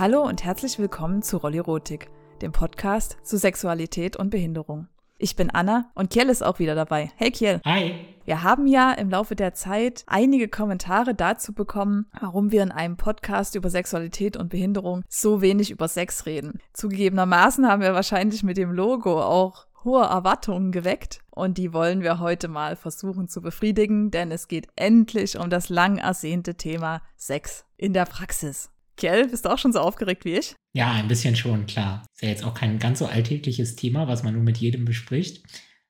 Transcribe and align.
Hallo 0.00 0.22
und 0.22 0.44
herzlich 0.44 0.78
willkommen 0.78 1.20
zu 1.20 1.36
Rollirotik, 1.36 2.08
dem 2.40 2.52
Podcast 2.52 3.18
zu 3.22 3.36
Sexualität 3.36 4.16
und 4.16 4.30
Behinderung. 4.30 4.88
Ich 5.18 5.36
bin 5.36 5.50
Anna 5.50 5.90
und 5.94 6.08
Kiel 6.08 6.30
ist 6.30 6.40
auch 6.40 6.58
wieder 6.58 6.74
dabei. 6.74 7.12
Hey 7.16 7.30
Kiel. 7.30 7.60
Hi. 7.66 7.96
Wir 8.24 8.42
haben 8.42 8.66
ja 8.66 8.92
im 8.92 9.10
Laufe 9.10 9.36
der 9.36 9.52
Zeit 9.52 10.04
einige 10.06 10.48
Kommentare 10.48 11.14
dazu 11.14 11.52
bekommen, 11.52 12.06
warum 12.18 12.50
wir 12.50 12.62
in 12.62 12.72
einem 12.72 12.96
Podcast 12.96 13.56
über 13.56 13.68
Sexualität 13.68 14.38
und 14.38 14.48
Behinderung 14.48 15.04
so 15.06 15.42
wenig 15.42 15.70
über 15.70 15.86
Sex 15.86 16.24
reden. 16.24 16.60
Zugegebenermaßen 16.72 17.68
haben 17.68 17.82
wir 17.82 17.92
wahrscheinlich 17.92 18.42
mit 18.42 18.56
dem 18.56 18.72
Logo 18.72 19.20
auch 19.22 19.66
hohe 19.84 20.04
Erwartungen 20.04 20.72
geweckt 20.72 21.20
und 21.28 21.58
die 21.58 21.74
wollen 21.74 22.00
wir 22.00 22.20
heute 22.20 22.48
mal 22.48 22.74
versuchen 22.74 23.28
zu 23.28 23.42
befriedigen, 23.42 24.10
denn 24.10 24.32
es 24.32 24.48
geht 24.48 24.68
endlich 24.76 25.38
um 25.38 25.50
das 25.50 25.68
lang 25.68 25.98
ersehnte 25.98 26.54
Thema 26.54 27.02
Sex 27.16 27.66
in 27.76 27.92
der 27.92 28.06
Praxis. 28.06 28.70
Kjell, 29.00 29.28
bist 29.28 29.46
du 29.46 29.48
auch 29.48 29.56
schon 29.56 29.72
so 29.72 29.80
aufgeregt 29.80 30.26
wie 30.26 30.34
ich? 30.34 30.54
Ja, 30.74 30.92
ein 30.92 31.08
bisschen 31.08 31.34
schon, 31.34 31.64
klar. 31.64 32.04
Ist 32.14 32.22
ja 32.22 32.28
jetzt 32.28 32.44
auch 32.44 32.52
kein 32.52 32.78
ganz 32.78 32.98
so 32.98 33.06
alltägliches 33.06 33.74
Thema, 33.74 34.08
was 34.08 34.22
man 34.22 34.34
nur 34.34 34.42
mit 34.42 34.58
jedem 34.58 34.84
bespricht. 34.84 35.42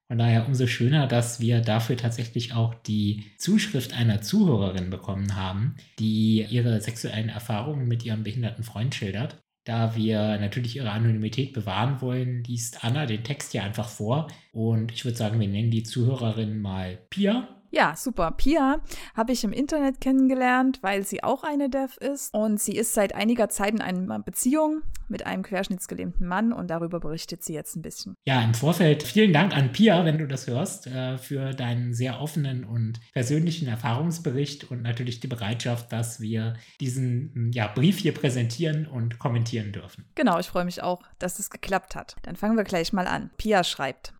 Von 0.07 0.19
daher 0.19 0.47
umso 0.47 0.69
schöner, 0.69 1.09
dass 1.09 1.41
wir 1.41 1.61
dafür 1.61 1.97
tatsächlich 1.97 2.55
auch 2.55 2.73
die 2.75 3.25
Zuschrift 3.37 3.95
einer 3.95 4.23
Zuhörerin 4.23 4.91
bekommen 4.91 5.35
haben, 5.35 5.75
die 5.99 6.47
ihre 6.49 6.81
sexuellen 6.81 7.29
Erfahrungen 7.31 7.89
mit 7.89 8.05
ihrem 8.05 8.23
behinderten 8.23 8.63
Freund 8.63 8.95
schildert. 8.95 9.39
Da 9.65 9.97
wir 9.97 10.39
natürlich 10.39 10.77
ihre 10.77 10.93
Anonymität 10.93 11.53
bewahren 11.53 12.01
wollen, 12.01 12.45
liest 12.45 12.85
Anna 12.85 13.07
den 13.07 13.25
Text 13.25 13.55
ja 13.55 13.65
einfach 13.65 13.89
vor. 13.89 14.29
Und 14.53 14.93
ich 14.93 15.05
würde 15.05 15.19
sagen, 15.19 15.41
wir 15.41 15.49
nennen 15.49 15.73
die 15.73 15.83
Zuhörerin 15.83 16.61
mal 16.61 16.99
Pia. 17.11 17.60
Ja, 17.71 17.95
super. 17.97 18.33
Pia 18.33 18.81
habe 19.15 19.33
ich 19.33 19.45
im 19.45 19.53
Internet 19.53 20.01
kennengelernt, 20.01 20.79
weil 20.83 21.07
sie 21.07 21.23
auch 21.23 21.45
eine 21.45 21.71
Dev 21.71 21.97
ist 22.01 22.35
und 22.35 22.61
sie 22.61 22.77
ist 22.77 22.95
seit 22.95 23.15
einiger 23.15 23.49
Zeit 23.49 23.75
in 23.75 23.81
einer 23.81 24.19
Beziehung 24.19 24.83
mit 25.09 25.27
einem 25.27 25.43
querschnittsgelähmten 25.43 26.27
Mann 26.27 26.53
und 26.53 26.69
darüber 26.69 27.01
berichtet 27.01 27.45
sie 27.45 27.55
jetzt 27.55 27.77
ein 27.77 27.83
bisschen. 27.83 28.15
Ja, 28.27 28.43
im 28.43 28.55
Vorfeld 28.55 29.03
vielen 29.03 29.33
Dank 29.33 29.57
an 29.57 29.73
Pia, 29.73 30.05
wenn 30.05 30.19
du 30.19 30.27
das 30.27 30.47
hörst, 30.47 30.87
äh, 30.87 31.19
für 31.19 31.53
deinen 31.53 31.95
sehr 31.95 32.21
offenen 32.21 32.65
und 32.65 33.01
persönlichen 33.13 33.69
Erfahrungsbericht 33.69 34.71
und 34.71 34.83
natürlich 34.83 35.21
die 35.21 35.29
Bereitschaft, 35.29 35.93
dass 35.93 36.21
wir 36.21 36.55
diesen 36.81 37.51
ja, 37.53 37.69
Brief 37.69 37.99
hier 37.99 38.15
präsentieren 38.15 38.87
und 38.87 39.19
kommentieren 39.19 39.73
dürfen. 39.73 40.07
Genau, 40.15 40.39
ich 40.39 40.47
freue 40.47 40.65
mich 40.65 40.83
auch, 40.83 41.03
dass 41.19 41.37
das 41.37 41.51
geklappt 41.51 41.95
hat. 41.95 42.17
Dann 42.23 42.37
fangen 42.37 42.57
wir 42.57 42.65
gleich 42.65 42.93
mal 42.93 43.07
an. 43.07 43.31
Pia 43.37 43.65
schreibt. 43.65 44.15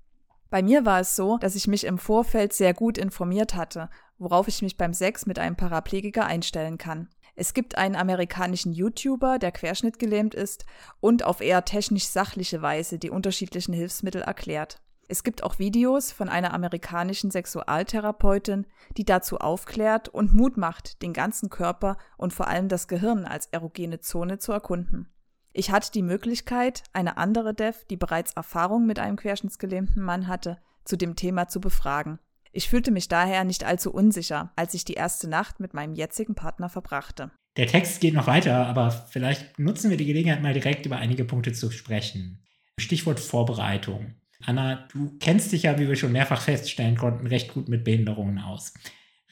Bei 0.51 0.63
mir 0.63 0.85
war 0.85 1.01
es 1.01 1.15
so, 1.15 1.39
dass 1.39 1.55
ich 1.55 1.69
mich 1.69 1.85
im 1.85 1.97
Vorfeld 1.97 2.53
sehr 2.53 2.75
gut 2.75 2.99
informiert 2.99 3.55
hatte, 3.55 3.89
worauf 4.19 4.49
ich 4.49 4.63
mich 4.63 4.77
beim 4.77 4.93
Sex 4.93 5.25
mit 5.27 5.39
einem 5.39 5.55
Paraplegiker 5.55 6.27
einstellen 6.27 6.77
kann. 6.77 7.09
Es 7.37 7.55
gibt 7.55 7.79
einen 7.79 7.95
amerikanischen 7.95 8.73
YouTuber, 8.73 9.39
der 9.39 9.53
querschnittgelähmt 9.53 10.35
ist 10.35 10.67
und 10.99 11.25
auf 11.25 11.41
eher 11.41 11.65
technisch 11.65 12.07
sachliche 12.09 12.61
Weise 12.63 12.99
die 12.99 13.11
unterschiedlichen 13.11 13.73
Hilfsmittel 13.73 14.23
erklärt. 14.23 14.83
Es 15.09 15.23
gibt 15.23 15.43
auch 15.45 15.59
Videos 15.59 16.13
von 16.13 16.29
einer 16.29 16.53
amerikanischen 16.53 17.31
Sexualtherapeutin, 17.31 18.67
die 18.97 19.05
dazu 19.05 19.39
aufklärt 19.39 20.09
und 20.09 20.35
Mut 20.35 20.57
macht, 20.57 21.03
den 21.03 21.13
ganzen 21.13 21.49
Körper 21.49 21.97
und 22.17 22.33
vor 22.33 22.49
allem 22.49 22.69
das 22.69 22.89
Gehirn 22.89 23.25
als 23.25 23.47
erogene 23.47 24.01
Zone 24.01 24.39
zu 24.39 24.53
erkunden. 24.53 25.09
Ich 25.53 25.71
hatte 25.71 25.91
die 25.93 26.03
Möglichkeit, 26.03 26.85
eine 26.93 27.17
andere 27.17 27.55
Dev, 27.55 27.85
die 27.91 27.97
bereits 27.97 28.33
Erfahrung 28.35 28.87
mit 28.87 28.99
einem 28.99 29.17
querschnittsgelähmten 29.17 30.03
Mann 30.03 30.29
hatte, 30.29 30.59
zu 30.85 30.97
dem 30.97 31.17
Thema 31.17 31.49
zu 31.49 31.61
befragen. 31.61 32.19
Ich 32.53 32.69
fühlte 32.69 32.91
mich 32.91 33.09
daher 33.09 33.45
nicht 33.45 33.65
allzu 33.65 33.93
unsicher, 33.93 34.53
als 34.57 34.75
ich 34.75 34.85
die 34.85 34.95
erste 34.95 35.29
Nacht 35.29 35.61
mit 35.61 35.75
meinem 35.75 35.95
jetzigen 35.95 36.35
Partner 36.35 36.69
verbrachte. 36.69 37.31
Der 37.57 37.67
Text 37.67 38.01
geht 38.01 38.15
noch 38.15 38.27
weiter, 38.27 38.67
aber 38.67 38.91
vielleicht 38.91 39.59
nutzen 39.59 39.91
wir 39.91 39.97
die 39.97 40.07
Gelegenheit 40.07 40.43
mal 40.43 40.55
direkt 40.55 40.87
über 40.87 40.97
einige 40.97 41.25
Punkte 41.25 41.53
zu 41.53 41.71
sprechen. 41.71 42.45
Stichwort 42.79 43.21
Vorbereitung. 43.21 44.15
Anna, 44.47 44.89
du 44.93 45.17
kennst 45.19 45.53
dich 45.53 45.65
ja, 45.65 45.79
wie 45.79 45.89
wir 45.89 45.97
schon 45.97 46.13
mehrfach 46.13 46.41
feststellen 46.41 46.97
konnten, 46.97 47.27
recht 47.27 47.53
gut 47.53 47.69
mit 47.69 47.85
Behinderungen 47.85 48.39
aus. 48.39 48.73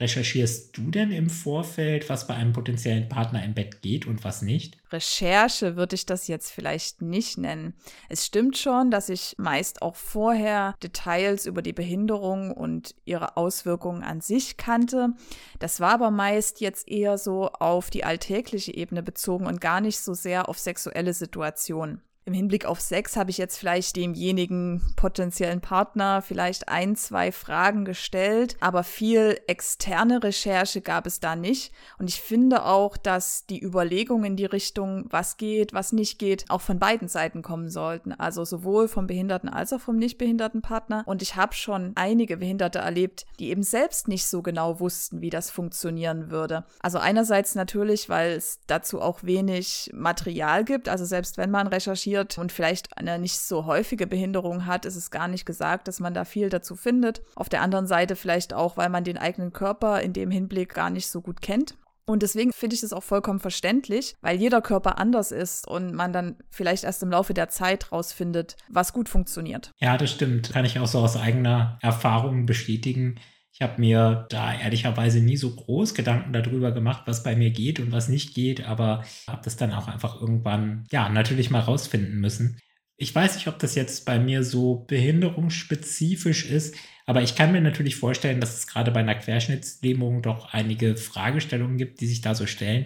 Recherchierst 0.00 0.76
du 0.76 0.90
denn 0.90 1.10
im 1.10 1.28
Vorfeld, 1.28 2.08
was 2.08 2.26
bei 2.26 2.34
einem 2.34 2.52
potenziellen 2.52 3.08
Partner 3.08 3.44
im 3.44 3.54
Bett 3.54 3.82
geht 3.82 4.06
und 4.06 4.22
was 4.22 4.42
nicht? 4.42 4.76
Recherche 4.92 5.76
würde 5.76 5.96
ich 5.96 6.06
das 6.06 6.28
jetzt 6.28 6.50
vielleicht 6.50 7.02
nicht 7.02 7.36
nennen. 7.36 7.74
Es 8.08 8.24
stimmt 8.24 8.56
schon, 8.56 8.90
dass 8.90 9.08
ich 9.08 9.34
meist 9.38 9.82
auch 9.82 9.96
vorher 9.96 10.74
Details 10.82 11.46
über 11.46 11.62
die 11.62 11.72
Behinderung 11.72 12.52
und 12.52 12.94
ihre 13.04 13.36
Auswirkungen 13.36 14.02
an 14.02 14.20
sich 14.20 14.56
kannte. 14.56 15.14
Das 15.58 15.80
war 15.80 15.94
aber 15.94 16.10
meist 16.10 16.60
jetzt 16.60 16.88
eher 16.88 17.18
so 17.18 17.48
auf 17.48 17.90
die 17.90 18.04
alltägliche 18.04 18.74
Ebene 18.74 19.02
bezogen 19.02 19.46
und 19.46 19.60
gar 19.60 19.80
nicht 19.80 19.98
so 19.98 20.14
sehr 20.14 20.48
auf 20.48 20.58
sexuelle 20.58 21.12
Situationen 21.12 22.02
im 22.28 22.34
Hinblick 22.34 22.66
auf 22.66 22.80
Sex 22.80 23.16
habe 23.16 23.30
ich 23.30 23.38
jetzt 23.38 23.56
vielleicht 23.56 23.96
demjenigen 23.96 24.82
potenziellen 24.96 25.62
Partner 25.62 26.20
vielleicht 26.20 26.68
ein, 26.68 26.94
zwei 26.94 27.32
Fragen 27.32 27.86
gestellt, 27.86 28.56
aber 28.60 28.84
viel 28.84 29.40
externe 29.46 30.22
Recherche 30.22 30.82
gab 30.82 31.06
es 31.06 31.20
da 31.20 31.36
nicht. 31.36 31.72
Und 31.98 32.08
ich 32.10 32.20
finde 32.20 32.66
auch, 32.66 32.98
dass 32.98 33.46
die 33.46 33.62
Überlegungen 33.62 34.24
in 34.26 34.36
die 34.36 34.44
Richtung, 34.44 35.06
was 35.08 35.38
geht, 35.38 35.72
was 35.72 35.92
nicht 35.92 36.18
geht, 36.18 36.44
auch 36.50 36.60
von 36.60 36.78
beiden 36.78 37.08
Seiten 37.08 37.40
kommen 37.40 37.70
sollten. 37.70 38.12
Also 38.12 38.44
sowohl 38.44 38.88
vom 38.88 39.06
behinderten 39.06 39.48
als 39.48 39.72
auch 39.72 39.80
vom 39.80 39.96
nicht 39.96 40.18
behinderten 40.18 40.60
Partner. 40.60 41.04
Und 41.06 41.22
ich 41.22 41.34
habe 41.34 41.54
schon 41.54 41.92
einige 41.94 42.36
Behinderte 42.36 42.80
erlebt, 42.80 43.24
die 43.38 43.48
eben 43.48 43.62
selbst 43.62 44.06
nicht 44.06 44.26
so 44.26 44.42
genau 44.42 44.80
wussten, 44.80 45.22
wie 45.22 45.30
das 45.30 45.50
funktionieren 45.50 46.30
würde. 46.30 46.64
Also 46.80 46.98
einerseits 46.98 47.54
natürlich, 47.54 48.10
weil 48.10 48.32
es 48.32 48.60
dazu 48.66 49.00
auch 49.00 49.22
wenig 49.22 49.90
Material 49.94 50.64
gibt. 50.64 50.90
Also 50.90 51.06
selbst 51.06 51.38
wenn 51.38 51.50
man 51.50 51.68
recherchiert, 51.68 52.17
recherchiert 52.18 52.38
und 52.38 52.52
vielleicht 52.52 52.96
eine 52.96 53.18
nicht 53.18 53.38
so 53.38 53.66
häufige 53.66 54.06
Behinderung 54.06 54.66
hat, 54.66 54.84
ist 54.84 54.96
es 54.96 55.10
gar 55.10 55.28
nicht 55.28 55.46
gesagt, 55.46 55.88
dass 55.88 56.00
man 56.00 56.14
da 56.14 56.24
viel 56.24 56.48
dazu 56.48 56.76
findet. 56.76 57.22
Auf 57.34 57.48
der 57.48 57.62
anderen 57.62 57.86
Seite 57.86 58.16
vielleicht 58.16 58.54
auch, 58.54 58.76
weil 58.76 58.88
man 58.88 59.04
den 59.04 59.18
eigenen 59.18 59.52
Körper 59.52 60.00
in 60.00 60.12
dem 60.12 60.30
Hinblick 60.30 60.74
gar 60.74 60.90
nicht 60.90 61.08
so 61.08 61.20
gut 61.20 61.40
kennt. 61.40 61.76
Und 62.06 62.22
deswegen 62.22 62.54
finde 62.54 62.74
ich 62.74 62.80
das 62.80 62.94
auch 62.94 63.02
vollkommen 63.02 63.38
verständlich, 63.38 64.14
weil 64.22 64.38
jeder 64.38 64.62
Körper 64.62 64.96
anders 64.98 65.30
ist 65.30 65.68
und 65.68 65.92
man 65.92 66.10
dann 66.14 66.36
vielleicht 66.50 66.84
erst 66.84 67.02
im 67.02 67.10
Laufe 67.10 67.34
der 67.34 67.50
Zeit 67.50 67.92
rausfindet, 67.92 68.56
was 68.70 68.94
gut 68.94 69.10
funktioniert. 69.10 69.72
Ja, 69.78 69.98
das 69.98 70.12
stimmt. 70.12 70.50
Kann 70.50 70.64
ich 70.64 70.78
auch 70.78 70.86
so 70.86 71.00
aus 71.00 71.18
eigener 71.18 71.78
Erfahrung 71.82 72.46
bestätigen. 72.46 73.16
Ich 73.58 73.62
habe 73.62 73.80
mir 73.80 74.26
da 74.30 74.56
ehrlicherweise 74.56 75.18
nie 75.18 75.36
so 75.36 75.56
groß 75.56 75.94
Gedanken 75.94 76.32
darüber 76.32 76.70
gemacht, 76.70 77.02
was 77.06 77.24
bei 77.24 77.34
mir 77.34 77.50
geht 77.50 77.80
und 77.80 77.90
was 77.90 78.08
nicht 78.08 78.32
geht, 78.32 78.64
aber 78.64 79.04
habe 79.26 79.42
das 79.42 79.56
dann 79.56 79.72
auch 79.72 79.88
einfach 79.88 80.20
irgendwann, 80.20 80.84
ja, 80.92 81.08
natürlich 81.08 81.50
mal 81.50 81.58
rausfinden 81.58 82.20
müssen. 82.20 82.60
Ich 82.96 83.12
weiß 83.12 83.34
nicht, 83.34 83.48
ob 83.48 83.58
das 83.58 83.74
jetzt 83.74 84.06
bei 84.06 84.20
mir 84.20 84.44
so 84.44 84.84
behinderungsspezifisch 84.86 86.48
ist, 86.48 86.76
aber 87.04 87.22
ich 87.22 87.34
kann 87.34 87.50
mir 87.50 87.60
natürlich 87.60 87.96
vorstellen, 87.96 88.40
dass 88.40 88.56
es 88.56 88.68
gerade 88.68 88.92
bei 88.92 89.00
einer 89.00 89.16
Querschnittslähmung 89.16 90.22
doch 90.22 90.54
einige 90.54 90.96
Fragestellungen 90.96 91.78
gibt, 91.78 92.00
die 92.00 92.06
sich 92.06 92.20
da 92.20 92.36
so 92.36 92.46
stellen, 92.46 92.84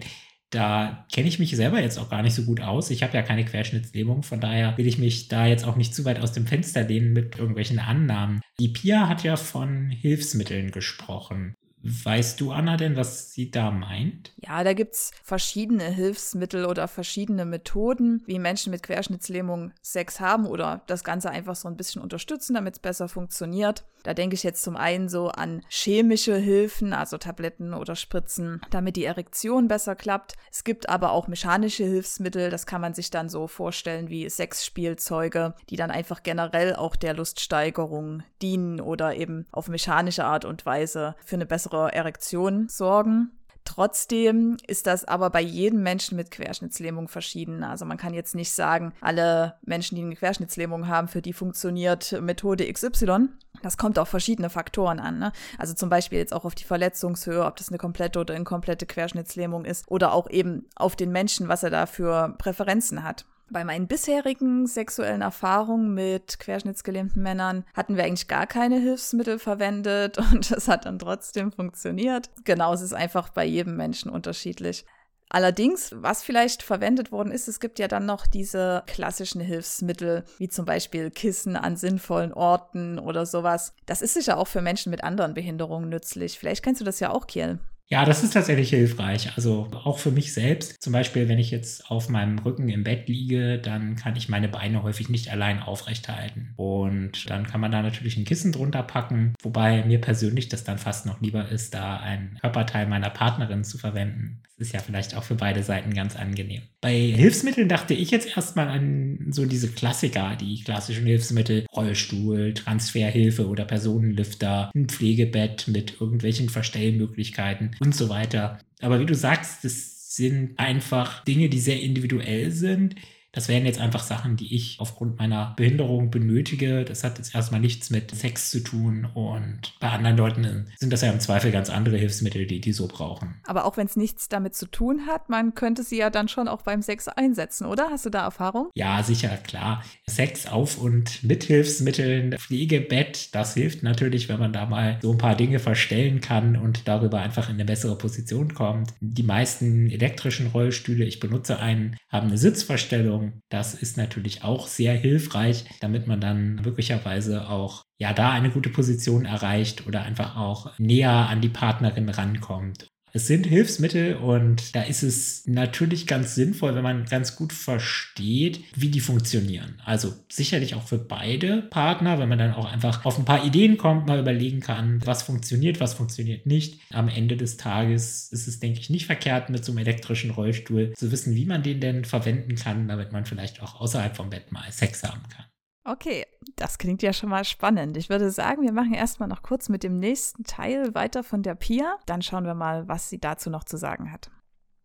da 0.53 1.05
kenne 1.11 1.27
ich 1.27 1.39
mich 1.39 1.55
selber 1.55 1.81
jetzt 1.81 1.97
auch 1.97 2.09
gar 2.09 2.21
nicht 2.21 2.35
so 2.35 2.43
gut 2.43 2.61
aus. 2.61 2.91
Ich 2.91 3.03
habe 3.03 3.15
ja 3.15 3.23
keine 3.23 3.45
Querschnittslähmung, 3.45 4.23
von 4.23 4.39
daher 4.39 4.77
will 4.77 4.87
ich 4.87 4.97
mich 4.97 5.27
da 5.27 5.47
jetzt 5.47 5.65
auch 5.65 5.75
nicht 5.75 5.95
zu 5.95 6.05
weit 6.05 6.19
aus 6.19 6.31
dem 6.31 6.45
Fenster 6.45 6.83
lehnen 6.83 7.13
mit 7.13 7.37
irgendwelchen 7.37 7.79
Annahmen. 7.79 8.41
Die 8.59 8.69
Pia 8.69 9.07
hat 9.09 9.23
ja 9.23 9.35
von 9.35 9.89
Hilfsmitteln 9.89 10.71
gesprochen. 10.71 11.55
Weißt 11.83 12.39
du, 12.39 12.53
Anna, 12.53 12.77
denn, 12.77 12.95
was 12.95 13.33
sie 13.33 13.51
da 13.51 13.69
meint? 13.69 14.31
Ja, 14.37 14.63
da 14.63 14.71
gibt 14.71 14.95
es 14.95 15.11
verschiedene 15.21 15.83
Hilfsmittel 15.83 16.65
oder 16.65 16.87
verschiedene 16.87 17.43
Methoden, 17.43 18.23
wie 18.25 18.39
Menschen 18.39 18.71
mit 18.71 18.83
Querschnittslähmung 18.83 19.71
Sex 19.81 20.21
haben 20.21 20.45
oder 20.45 20.81
das 20.87 21.03
Ganze 21.03 21.29
einfach 21.29 21.55
so 21.55 21.67
ein 21.67 21.75
bisschen 21.75 22.01
unterstützen, 22.01 22.53
damit 22.53 22.75
es 22.75 22.79
besser 22.79 23.09
funktioniert. 23.09 23.83
Da 24.03 24.13
denke 24.13 24.35
ich 24.35 24.43
jetzt 24.43 24.63
zum 24.63 24.77
einen 24.77 25.09
so 25.09 25.29
an 25.29 25.61
chemische 25.69 26.35
Hilfen, 26.35 26.93
also 26.93 27.17
Tabletten 27.17 27.73
oder 27.73 27.95
Spritzen, 27.95 28.61
damit 28.69 28.95
die 28.95 29.05
Erektion 29.05 29.67
besser 29.67 29.95
klappt. 29.95 30.33
Es 30.51 30.63
gibt 30.63 30.89
aber 30.89 31.11
auch 31.11 31.27
mechanische 31.27 31.85
Hilfsmittel, 31.85 32.49
das 32.49 32.65
kann 32.65 32.81
man 32.81 32.93
sich 32.93 33.11
dann 33.11 33.29
so 33.29 33.47
vorstellen 33.47 34.09
wie 34.09 34.29
Sexspielzeuge, 34.29 35.55
die 35.69 35.77
dann 35.77 35.91
einfach 35.91 36.23
generell 36.23 36.75
auch 36.75 36.95
der 36.95 37.13
Luststeigerung 37.13 38.23
dienen 38.41 38.81
oder 38.81 39.15
eben 39.15 39.47
auf 39.51 39.69
mechanische 39.69 40.25
Art 40.25 40.45
und 40.45 40.65
Weise 40.65 41.15
für 41.23 41.35
eine 41.35 41.45
bessere 41.45 41.72
bessere 41.73 41.93
Erektion 41.93 42.67
sorgen. 42.69 43.31
Trotzdem 43.65 44.57
ist 44.67 44.87
das 44.87 45.05
aber 45.05 45.29
bei 45.29 45.39
jedem 45.39 45.83
Menschen 45.83 46.17
mit 46.17 46.31
Querschnittslähmung 46.31 47.07
verschieden. 47.07 47.63
Also 47.63 47.85
man 47.85 47.97
kann 47.97 48.13
jetzt 48.13 48.35
nicht 48.35 48.51
sagen, 48.51 48.91
alle 48.99 49.55
Menschen, 49.61 49.95
die 49.95 50.01
eine 50.01 50.15
Querschnittslähmung 50.15 50.89
haben, 50.89 51.07
für 51.07 51.21
die 51.21 51.31
funktioniert 51.31 52.11
Methode 52.21 52.71
XY. 52.71 53.29
Das 53.61 53.77
kommt 53.77 53.97
auf 53.97 54.09
verschiedene 54.09 54.49
Faktoren 54.49 54.99
an. 54.99 55.17
Ne? 55.17 55.31
Also 55.57 55.73
zum 55.73 55.87
Beispiel 55.87 56.19
jetzt 56.19 56.33
auch 56.33 56.43
auf 56.43 56.55
die 56.55 56.65
Verletzungshöhe, 56.65 57.45
ob 57.45 57.55
das 57.55 57.69
eine 57.69 57.77
komplette 57.77 58.19
oder 58.19 58.35
inkomplette 58.35 58.85
Querschnittslähmung 58.85 59.63
ist. 59.63 59.89
Oder 59.89 60.11
auch 60.11 60.29
eben 60.29 60.65
auf 60.75 60.97
den 60.97 61.13
Menschen, 61.13 61.47
was 61.47 61.63
er 61.63 61.69
da 61.69 61.85
für 61.85 62.35
Präferenzen 62.37 63.03
hat. 63.03 63.25
Bei 63.53 63.63
meinen 63.63 63.87
bisherigen 63.87 64.65
sexuellen 64.65 65.21
Erfahrungen 65.21 65.93
mit 65.93 66.39
querschnittsgelähmten 66.39 67.21
Männern 67.21 67.65
hatten 67.75 67.95
wir 67.95 68.03
eigentlich 68.03 68.27
gar 68.27 68.47
keine 68.47 68.79
Hilfsmittel 68.79 69.37
verwendet 69.37 70.17
und 70.33 70.49
es 70.49 70.67
hat 70.67 70.85
dann 70.87 70.97
trotzdem 70.97 71.51
funktioniert. 71.51 72.31
Genau, 72.45 72.73
es 72.73 72.81
ist 72.81 72.93
einfach 72.93 73.29
bei 73.29 73.45
jedem 73.45 73.77
Menschen 73.77 74.09
unterschiedlich. 74.09 74.85
Allerdings, 75.29 75.91
was 75.95 76.23
vielleicht 76.23 76.63
verwendet 76.63 77.11
worden 77.11 77.31
ist, 77.31 77.47
es 77.47 77.59
gibt 77.59 77.77
ja 77.77 77.87
dann 77.87 78.07
noch 78.07 78.25
diese 78.25 78.83
klassischen 78.87 79.41
Hilfsmittel, 79.41 80.23
wie 80.39 80.49
zum 80.49 80.65
Beispiel 80.65 81.11
Kissen 81.11 81.55
an 81.55 81.75
sinnvollen 81.75 82.33
Orten 82.33 82.97
oder 82.97 83.27
sowas. 83.27 83.73
Das 83.85 84.01
ist 84.01 84.15
sicher 84.15 84.37
auch 84.37 84.47
für 84.47 84.61
Menschen 84.61 84.89
mit 84.89 85.03
anderen 85.03 85.35
Behinderungen 85.35 85.89
nützlich. 85.89 86.39
Vielleicht 86.39 86.63
kennst 86.63 86.81
du 86.81 86.85
das 86.85 86.99
ja 86.99 87.11
auch, 87.11 87.27
Kiel. 87.27 87.59
Ja, 87.93 88.05
das 88.05 88.23
ist 88.23 88.33
tatsächlich 88.33 88.71
hilfreich. 88.71 89.33
Also 89.35 89.67
auch 89.71 89.99
für 89.99 90.09
mich 90.09 90.33
selbst. 90.33 90.81
Zum 90.81 90.93
Beispiel, 90.93 91.29
wenn 91.29 91.37
ich 91.37 91.51
jetzt 91.51 91.91
auf 91.91 92.09
meinem 92.09 92.39
Rücken 92.39 92.67
im 92.67 92.83
Bett 92.83 93.07
liege, 93.07 93.59
dann 93.59 93.95
kann 93.95 94.15
ich 94.15 94.29
meine 94.29 94.49
Beine 94.49 94.81
häufig 94.81 95.09
nicht 95.09 95.29
allein 95.29 95.61
aufrecht 95.61 96.09
halten. 96.09 96.55
Und 96.55 97.29
dann 97.29 97.45
kann 97.45 97.61
man 97.61 97.71
da 97.71 97.83
natürlich 97.83 98.17
ein 98.17 98.25
Kissen 98.25 98.51
drunter 98.51 98.81
packen, 98.81 99.35
wobei 99.43 99.83
mir 99.85 100.01
persönlich 100.01 100.49
das 100.49 100.63
dann 100.63 100.79
fast 100.79 101.05
noch 101.05 101.21
lieber 101.21 101.49
ist, 101.49 101.75
da 101.75 101.97
ein 101.97 102.39
Körperteil 102.41 102.87
meiner 102.87 103.11
Partnerin 103.11 103.63
zu 103.63 103.77
verwenden. 103.77 104.41
Ist 104.63 104.71
ja 104.71 104.79
vielleicht 104.79 105.13
auch 105.13 105.23
für 105.23 105.35
beide 105.35 105.61
Seiten 105.61 105.93
ganz 105.93 106.15
angenehm. 106.15 106.61
Bei 106.79 106.95
Hilfsmitteln 106.95 107.67
dachte 107.67 107.93
ich 107.93 108.11
jetzt 108.11 108.37
erstmal 108.37 108.69
an 108.69 109.27
so 109.29 109.45
diese 109.45 109.67
Klassiker, 109.67 110.37
die 110.39 110.63
klassischen 110.63 111.05
Hilfsmittel, 111.05 111.65
Rollstuhl, 111.75 112.53
Transferhilfe 112.53 113.45
oder 113.49 113.65
Personenlifter, 113.65 114.71
ein 114.73 114.87
Pflegebett 114.87 115.67
mit 115.67 115.99
irgendwelchen 115.99 116.47
Verstellmöglichkeiten 116.47 117.75
und 117.81 117.93
so 117.93 118.07
weiter. 118.07 118.57
Aber 118.79 119.01
wie 119.01 119.05
du 119.05 119.15
sagst, 119.15 119.65
das 119.65 120.15
sind 120.15 120.57
einfach 120.57 121.25
Dinge, 121.25 121.49
die 121.49 121.59
sehr 121.59 121.81
individuell 121.81 122.49
sind, 122.49 122.95
das 123.33 123.47
wären 123.47 123.65
jetzt 123.65 123.81
einfach 123.81 124.03
Sachen, 124.03 124.37
die 124.37 124.55
ich 124.55 124.77
aufgrund 124.79 125.17
meiner 125.17 125.53
Behinderung 125.57 126.11
benötige. 126.11 126.85
Das 126.85 127.03
hat 127.03 127.17
jetzt 127.17 127.33
erstmal 127.33 127.59
nichts 127.59 127.89
mit 127.89 128.15
Sex 128.15 128.51
zu 128.51 128.59
tun. 128.59 129.07
Und 129.15 129.73
bei 129.79 129.89
anderen 129.89 130.17
Leuten 130.17 130.67
sind 130.77 130.93
das 130.93 131.01
ja 131.01 131.11
im 131.11 131.19
Zweifel 131.19 131.51
ganz 131.51 131.71
andere 131.71 131.97
Hilfsmittel, 131.97 132.45
die 132.45 132.61
die 132.61 132.73
so 132.73 132.87
brauchen. 132.87 133.41
Aber 133.45 133.65
auch 133.65 133.75
wenn 133.75 133.87
es 133.87 133.95
nichts 133.95 134.29
damit 134.29 134.55
zu 134.55 134.67
tun 134.67 135.07
hat, 135.07 135.29
man 135.29 135.55
könnte 135.55 135.81
sie 135.81 135.97
ja 135.97 136.11
dann 136.11 136.27
schon 136.27 136.47
auch 136.47 136.61
beim 136.61 136.83
Sex 136.83 137.07
einsetzen, 137.07 137.65
oder? 137.65 137.89
Hast 137.89 138.05
du 138.05 138.11
da 138.11 138.23
Erfahrung? 138.23 138.69
Ja, 138.75 139.01
sicher, 139.01 139.35
klar. 139.37 139.83
Sex 140.07 140.45
auf 140.45 140.77
und 140.77 141.23
mit 141.23 141.43
Hilfsmitteln, 141.43 142.37
Pflegebett, 142.37 143.33
das 143.33 143.55
hilft 143.55 143.81
natürlich, 143.81 144.29
wenn 144.29 144.39
man 144.39 144.53
da 144.53 144.67
mal 144.67 144.99
so 145.01 145.11
ein 145.11 145.17
paar 145.17 145.35
Dinge 145.35 145.57
verstellen 145.57 146.21
kann 146.21 146.55
und 146.55 146.87
darüber 146.87 147.19
einfach 147.21 147.49
in 147.49 147.55
eine 147.55 147.65
bessere 147.65 147.97
Position 147.97 148.53
kommt. 148.53 148.93
Die 148.99 149.23
meisten 149.23 149.89
elektrischen 149.89 150.47
Rollstühle, 150.47 151.03
ich 151.03 151.19
benutze 151.19 151.57
einen, 151.57 151.97
haben 152.09 152.27
eine 152.27 152.37
Sitzverstellung 152.37 153.22
Bewegung. 153.23 153.41
Das 153.49 153.73
ist 153.73 153.97
natürlich 153.97 154.43
auch 154.43 154.67
sehr 154.67 154.93
hilfreich, 154.93 155.65
damit 155.79 156.07
man 156.07 156.19
dann 156.19 156.55
möglicherweise 156.55 157.49
auch 157.49 157.83
ja 157.99 158.13
da 158.13 158.31
eine 158.31 158.49
gute 158.49 158.69
Position 158.69 159.25
erreicht 159.25 159.87
oder 159.87 160.03
einfach 160.03 160.35
auch 160.35 160.77
näher 160.79 161.29
an 161.29 161.41
die 161.41 161.49
Partnerin 161.49 162.09
rankommt. 162.09 162.87
Es 163.15 163.27
sind 163.27 163.45
Hilfsmittel 163.45 164.15
und 164.15 164.75
da 164.75 164.81
ist 164.81 165.03
es 165.03 165.45
natürlich 165.45 166.07
ganz 166.07 166.33
sinnvoll, 166.33 166.73
wenn 166.73 166.81
man 166.81 167.05
ganz 167.05 167.35
gut 167.35 167.53
versteht, 167.53 168.61
wie 168.75 168.89
die 168.89 169.01
funktionieren. 169.01 169.79
Also 169.85 170.15
sicherlich 170.29 170.73
auch 170.73 170.81
für 170.81 170.97
beide 170.97 171.61
Partner, 171.61 172.17
wenn 172.17 172.27
man 172.27 172.39
dann 172.39 172.55
auch 172.55 172.65
einfach 172.65 173.05
auf 173.05 173.19
ein 173.19 173.25
paar 173.25 173.45
Ideen 173.45 173.77
kommt, 173.77 174.07
mal 174.07 174.19
überlegen 174.19 174.61
kann, 174.61 174.99
was 175.05 175.21
funktioniert, 175.21 175.79
was 175.79 175.93
funktioniert 175.93 176.47
nicht. 176.47 176.79
Am 176.91 177.07
Ende 177.07 177.37
des 177.37 177.57
Tages 177.57 178.29
ist 178.31 178.47
es, 178.47 178.59
denke 178.59 178.79
ich, 178.79 178.89
nicht 178.89 179.05
verkehrt, 179.05 179.51
mit 179.51 179.63
so 179.63 179.73
einem 179.73 179.85
elektrischen 179.85 180.31
Rollstuhl 180.31 180.93
zu 180.95 181.11
wissen, 181.11 181.35
wie 181.35 181.45
man 181.45 181.61
den 181.61 181.81
denn 181.81 182.05
verwenden 182.05 182.55
kann, 182.55 182.87
damit 182.87 183.11
man 183.11 183.25
vielleicht 183.25 183.61
auch 183.61 183.79
außerhalb 183.79 184.15
vom 184.15 184.31
Bett 184.31 184.51
mal 184.51 184.71
Sex 184.71 185.03
haben 185.03 185.21
kann. 185.29 185.45
Okay, 185.85 186.25
das 186.55 186.77
klingt 186.77 187.01
ja 187.01 187.11
schon 187.11 187.29
mal 187.29 187.43
spannend. 187.43 187.97
Ich 187.97 188.09
würde 188.09 188.31
sagen, 188.31 188.61
wir 188.61 188.71
machen 188.71 188.93
erstmal 188.93 189.27
noch 189.27 189.41
kurz 189.41 189.67
mit 189.67 189.83
dem 189.83 189.99
nächsten 189.99 190.43
Teil 190.43 190.95
weiter 190.95 191.23
von 191.23 191.43
der 191.43 191.55
Pia. 191.55 191.97
Dann 192.05 192.21
schauen 192.21 192.45
wir 192.45 192.53
mal, 192.53 192.87
was 192.87 193.09
sie 193.09 193.19
dazu 193.19 193.49
noch 193.49 193.65
zu 193.65 193.75
sagen 193.75 194.11
hat. 194.11 194.31